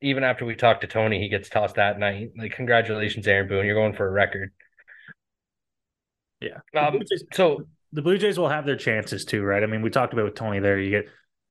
[0.01, 2.29] Even after we talked to Tony, he gets tossed that night.
[2.37, 3.65] Like congratulations, Aaron Boone.
[3.65, 4.53] You're going for a record.
[6.39, 6.59] Yeah.
[6.75, 9.63] Um, Jays, so the Blue Jays will have their chances too, right?
[9.63, 10.79] I mean, we talked about with Tony there.
[10.79, 11.05] You get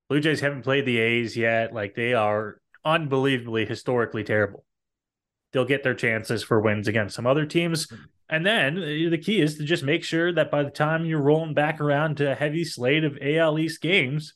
[0.09, 1.73] Blue Jays haven't played the A's yet.
[1.73, 4.65] Like they are unbelievably historically terrible.
[5.53, 7.89] They'll get their chances for wins against some other teams.
[8.29, 11.23] And then uh, the key is to just make sure that by the time you're
[11.23, 14.35] rolling back around to a heavy slate of AL East games,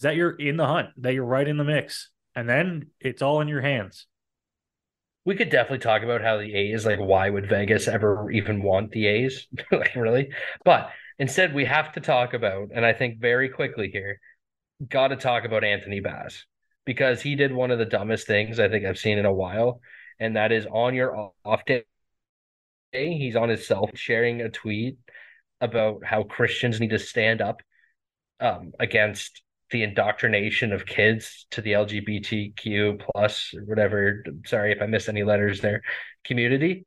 [0.00, 2.10] that you're in the hunt, that you're right in the mix.
[2.34, 4.06] And then it's all in your hands.
[5.24, 8.92] We could definitely talk about how the A's, like, why would Vegas ever even want
[8.92, 9.46] the A's?
[9.72, 10.30] like, really?
[10.64, 14.20] But instead, we have to talk about, and I think very quickly here,
[14.86, 16.44] got to talk about Anthony Bass
[16.84, 19.80] because he did one of the dumbest things I think I've seen in a while.
[20.20, 21.84] And that is on your off day
[22.92, 24.98] he's on his self sharing a tweet
[25.60, 27.60] about how Christians need to stand up
[28.40, 34.24] um, against the indoctrination of kids to the LGBTQ plus whatever.
[34.46, 35.82] Sorry if I missed any letters there.
[36.24, 36.86] Community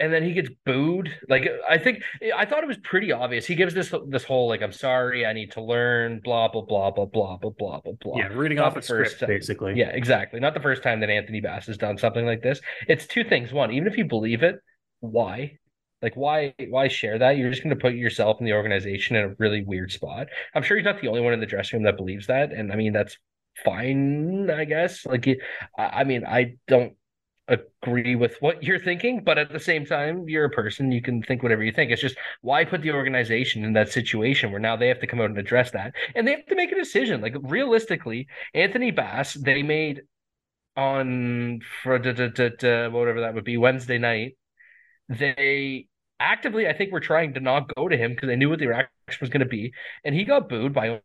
[0.00, 1.14] and then he gets booed.
[1.28, 2.02] Like I think
[2.34, 3.46] I thought it was pretty obvious.
[3.46, 6.90] He gives this this whole like I'm sorry, I need to learn, blah blah blah
[6.90, 8.16] blah blah blah blah blah blah.
[8.16, 9.28] Yeah, reading Not off a script time.
[9.28, 9.74] basically.
[9.76, 10.40] Yeah, exactly.
[10.40, 12.60] Not the first time that Anthony Bass has done something like this.
[12.88, 13.52] It's two things.
[13.52, 14.56] One, even if you believe it,
[15.00, 15.58] why?
[16.02, 17.36] Like why why share that?
[17.36, 20.28] You're just going to put yourself and the organization in a really weird spot.
[20.54, 22.72] I'm sure he's not the only one in the dressing room that believes that, and
[22.72, 23.18] I mean that's
[23.64, 25.04] fine, I guess.
[25.04, 25.28] Like
[25.76, 26.94] I mean, I don't
[27.50, 30.92] agree with what you're thinking, but at the same time, you're a person.
[30.92, 31.90] You can think whatever you think.
[31.90, 35.20] It's just why put the organization in that situation where now they have to come
[35.20, 37.20] out and address that, and they have to make a decision.
[37.20, 40.02] Like realistically, Anthony Bass, they made
[40.76, 44.36] on for whatever that would be Wednesday night.
[45.08, 45.88] They
[46.20, 48.68] actively, I think, were trying to not go to him because they knew what the
[48.68, 49.72] reaction was going to be,
[50.04, 51.00] and he got booed by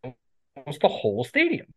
[0.56, 1.68] almost the whole stadium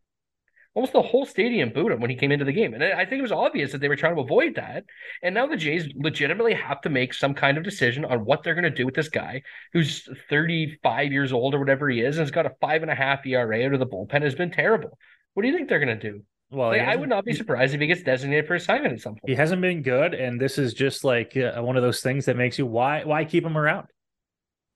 [0.79, 2.73] almost the whole stadium booed him when he came into the game.
[2.73, 4.85] And I think it was obvious that they were trying to avoid that.
[5.25, 8.55] And now the Jays legitimately have to make some kind of decision on what they're
[8.55, 12.23] going to do with this guy who's 35 years old or whatever he is and
[12.23, 14.97] has got a five and a half ERA out of the bullpen has been terrible.
[15.35, 16.23] What do you think they're going to do?
[16.51, 19.15] Well, like, I would not be surprised if he gets designated for assignment at some
[19.15, 19.25] point.
[19.27, 22.37] He hasn't been good, and this is just like uh, one of those things that
[22.37, 23.89] makes you why why keep him around?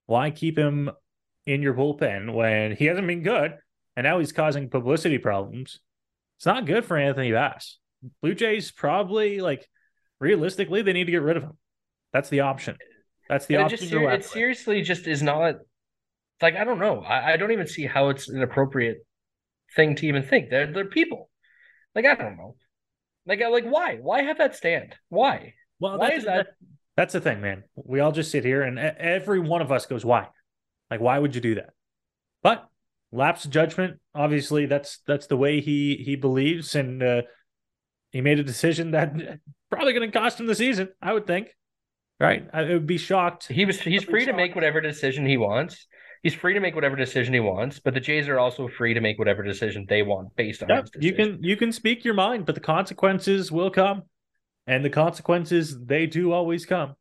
[0.04, 0.90] Why keep him
[1.46, 3.56] in your bullpen when he hasn't been good,
[3.96, 5.80] and now he's causing publicity problems?
[6.42, 7.78] It's not good for Anthony Bass.
[8.20, 9.64] Blue Jays probably like
[10.18, 11.56] realistically they need to get rid of him.
[12.12, 12.76] That's the option.
[13.28, 13.78] That's the option.
[13.78, 15.54] It, just, it seriously just is not
[16.40, 16.98] like I don't know.
[16.98, 19.06] I, I don't even see how it's an appropriate
[19.76, 20.50] thing to even think.
[20.50, 21.30] They're they're people.
[21.94, 22.56] Like I don't know.
[23.24, 23.98] Like like why?
[24.02, 24.96] Why have that stand?
[25.10, 25.54] Why?
[25.78, 26.46] Well, why is that, that?
[26.96, 27.62] That's the thing, man.
[27.76, 30.26] We all just sit here and every one of us goes, "Why?
[30.90, 31.70] Like why would you do that?"
[32.42, 32.66] But
[33.12, 34.00] lapse judgment.
[34.14, 37.22] Obviously, that's that's the way he he believes, and uh,
[38.10, 39.14] he made a decision that
[39.70, 40.88] probably going to cost him the season.
[41.00, 41.48] I would think.
[42.18, 43.48] Right, I would be shocked.
[43.48, 45.86] He was he's free to make whatever decision he wants.
[46.22, 49.00] He's free to make whatever decision he wants, but the Jays are also free to
[49.00, 52.46] make whatever decision they want based on yep, You can you can speak your mind,
[52.46, 54.02] but the consequences will come,
[54.68, 56.94] and the consequences they do always come.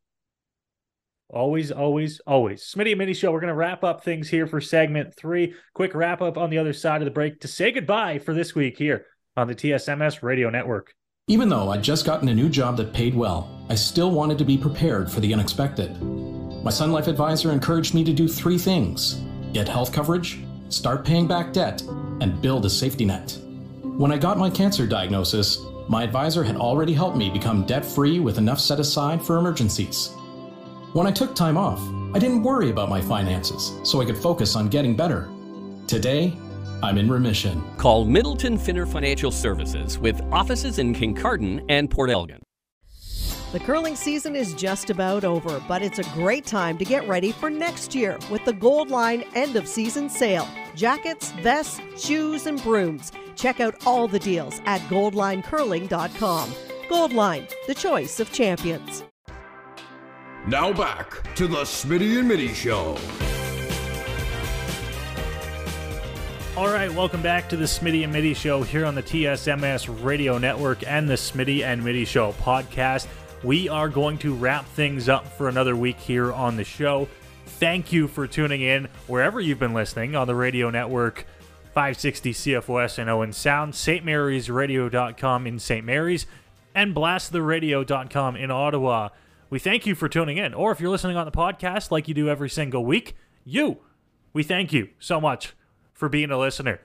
[1.34, 2.62] Always, always, always.
[2.62, 3.32] Smitty and Mitty Show.
[3.32, 5.54] We're going to wrap up things here for segment three.
[5.74, 8.54] Quick wrap up on the other side of the break to say goodbye for this
[8.54, 9.06] week here
[9.38, 10.94] on the TSMS Radio Network.
[11.28, 14.46] Even though I'd just gotten a new job that paid well, I still wanted to
[14.46, 16.02] be prepared for the unexpected.
[16.02, 19.22] My Sun Life advisor encouraged me to do three things
[19.54, 21.82] get health coverage, start paying back debt,
[22.22, 23.38] and build a safety net.
[23.84, 28.20] When I got my cancer diagnosis, my advisor had already helped me become debt free
[28.20, 30.14] with enough set aside for emergencies.
[30.94, 31.80] When I took time off,
[32.14, 35.30] I didn't worry about my finances, so I could focus on getting better.
[35.88, 36.38] Today,
[36.84, 37.64] I'm in remission.
[37.78, 42.42] Call Middleton Finner Financial Services with offices in Kincardine and Port Elgin.
[43.54, 47.32] The curling season is just about over, but it's a great time to get ready
[47.32, 50.48] for next year with the Goldline end of season sale.
[50.76, 53.14] Jackets, vests, shoes, and brooms.
[53.38, 56.50] Check out all the deals at goldlinecurling.com.
[56.90, 59.06] Goldline, the choice of champions.
[60.48, 62.98] Now back to the Smitty and Mitty Show.
[66.58, 70.40] All right, welcome back to the Smitty and Mitty Show here on the TSMS Radio
[70.40, 73.08] Network and the Smitty and Mitty Show podcast.
[73.44, 77.08] We are going to wrap things up for another week here on the show.
[77.46, 81.28] Thank you for tuning in wherever you've been listening on the radio network
[81.76, 85.86] 560 CFOS and Owen Sound, stmarysradio.com in St.
[85.86, 86.26] Mary's,
[86.74, 89.10] and blasttheradio.com in Ottawa.
[89.52, 90.54] We thank you for tuning in.
[90.54, 93.80] Or if you're listening on the podcast like you do every single week, you,
[94.34, 95.54] we thank you so much
[95.94, 96.80] for being a listener.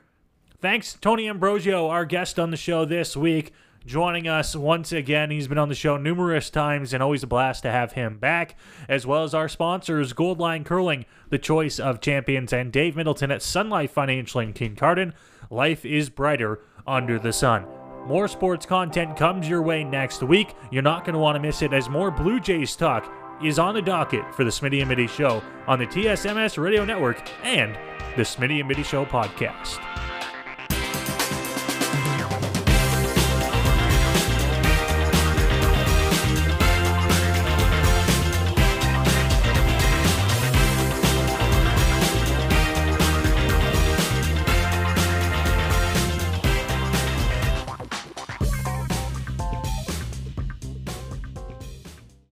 [0.61, 3.53] Thanks, Tony Ambrogio, our guest on the show this week
[3.87, 5.31] joining us once again.
[5.31, 8.57] He's been on the show numerous times and always a blast to have him back,
[8.89, 13.43] as well as our sponsors, Goldline Curling, the choice of champions, and Dave Middleton at
[13.43, 15.12] Sun Life Financial in Kincardine.
[15.51, 17.64] Life is brighter under the sun.
[18.07, 20.54] More sports content comes your way next week.
[20.70, 23.74] You're not going to want to miss it as more Blue Jays talk is on
[23.74, 27.76] the docket for the Smitty and Mitty Show on the TSMS Radio Network and
[28.16, 30.16] the Smitty and Mitty Show podcast.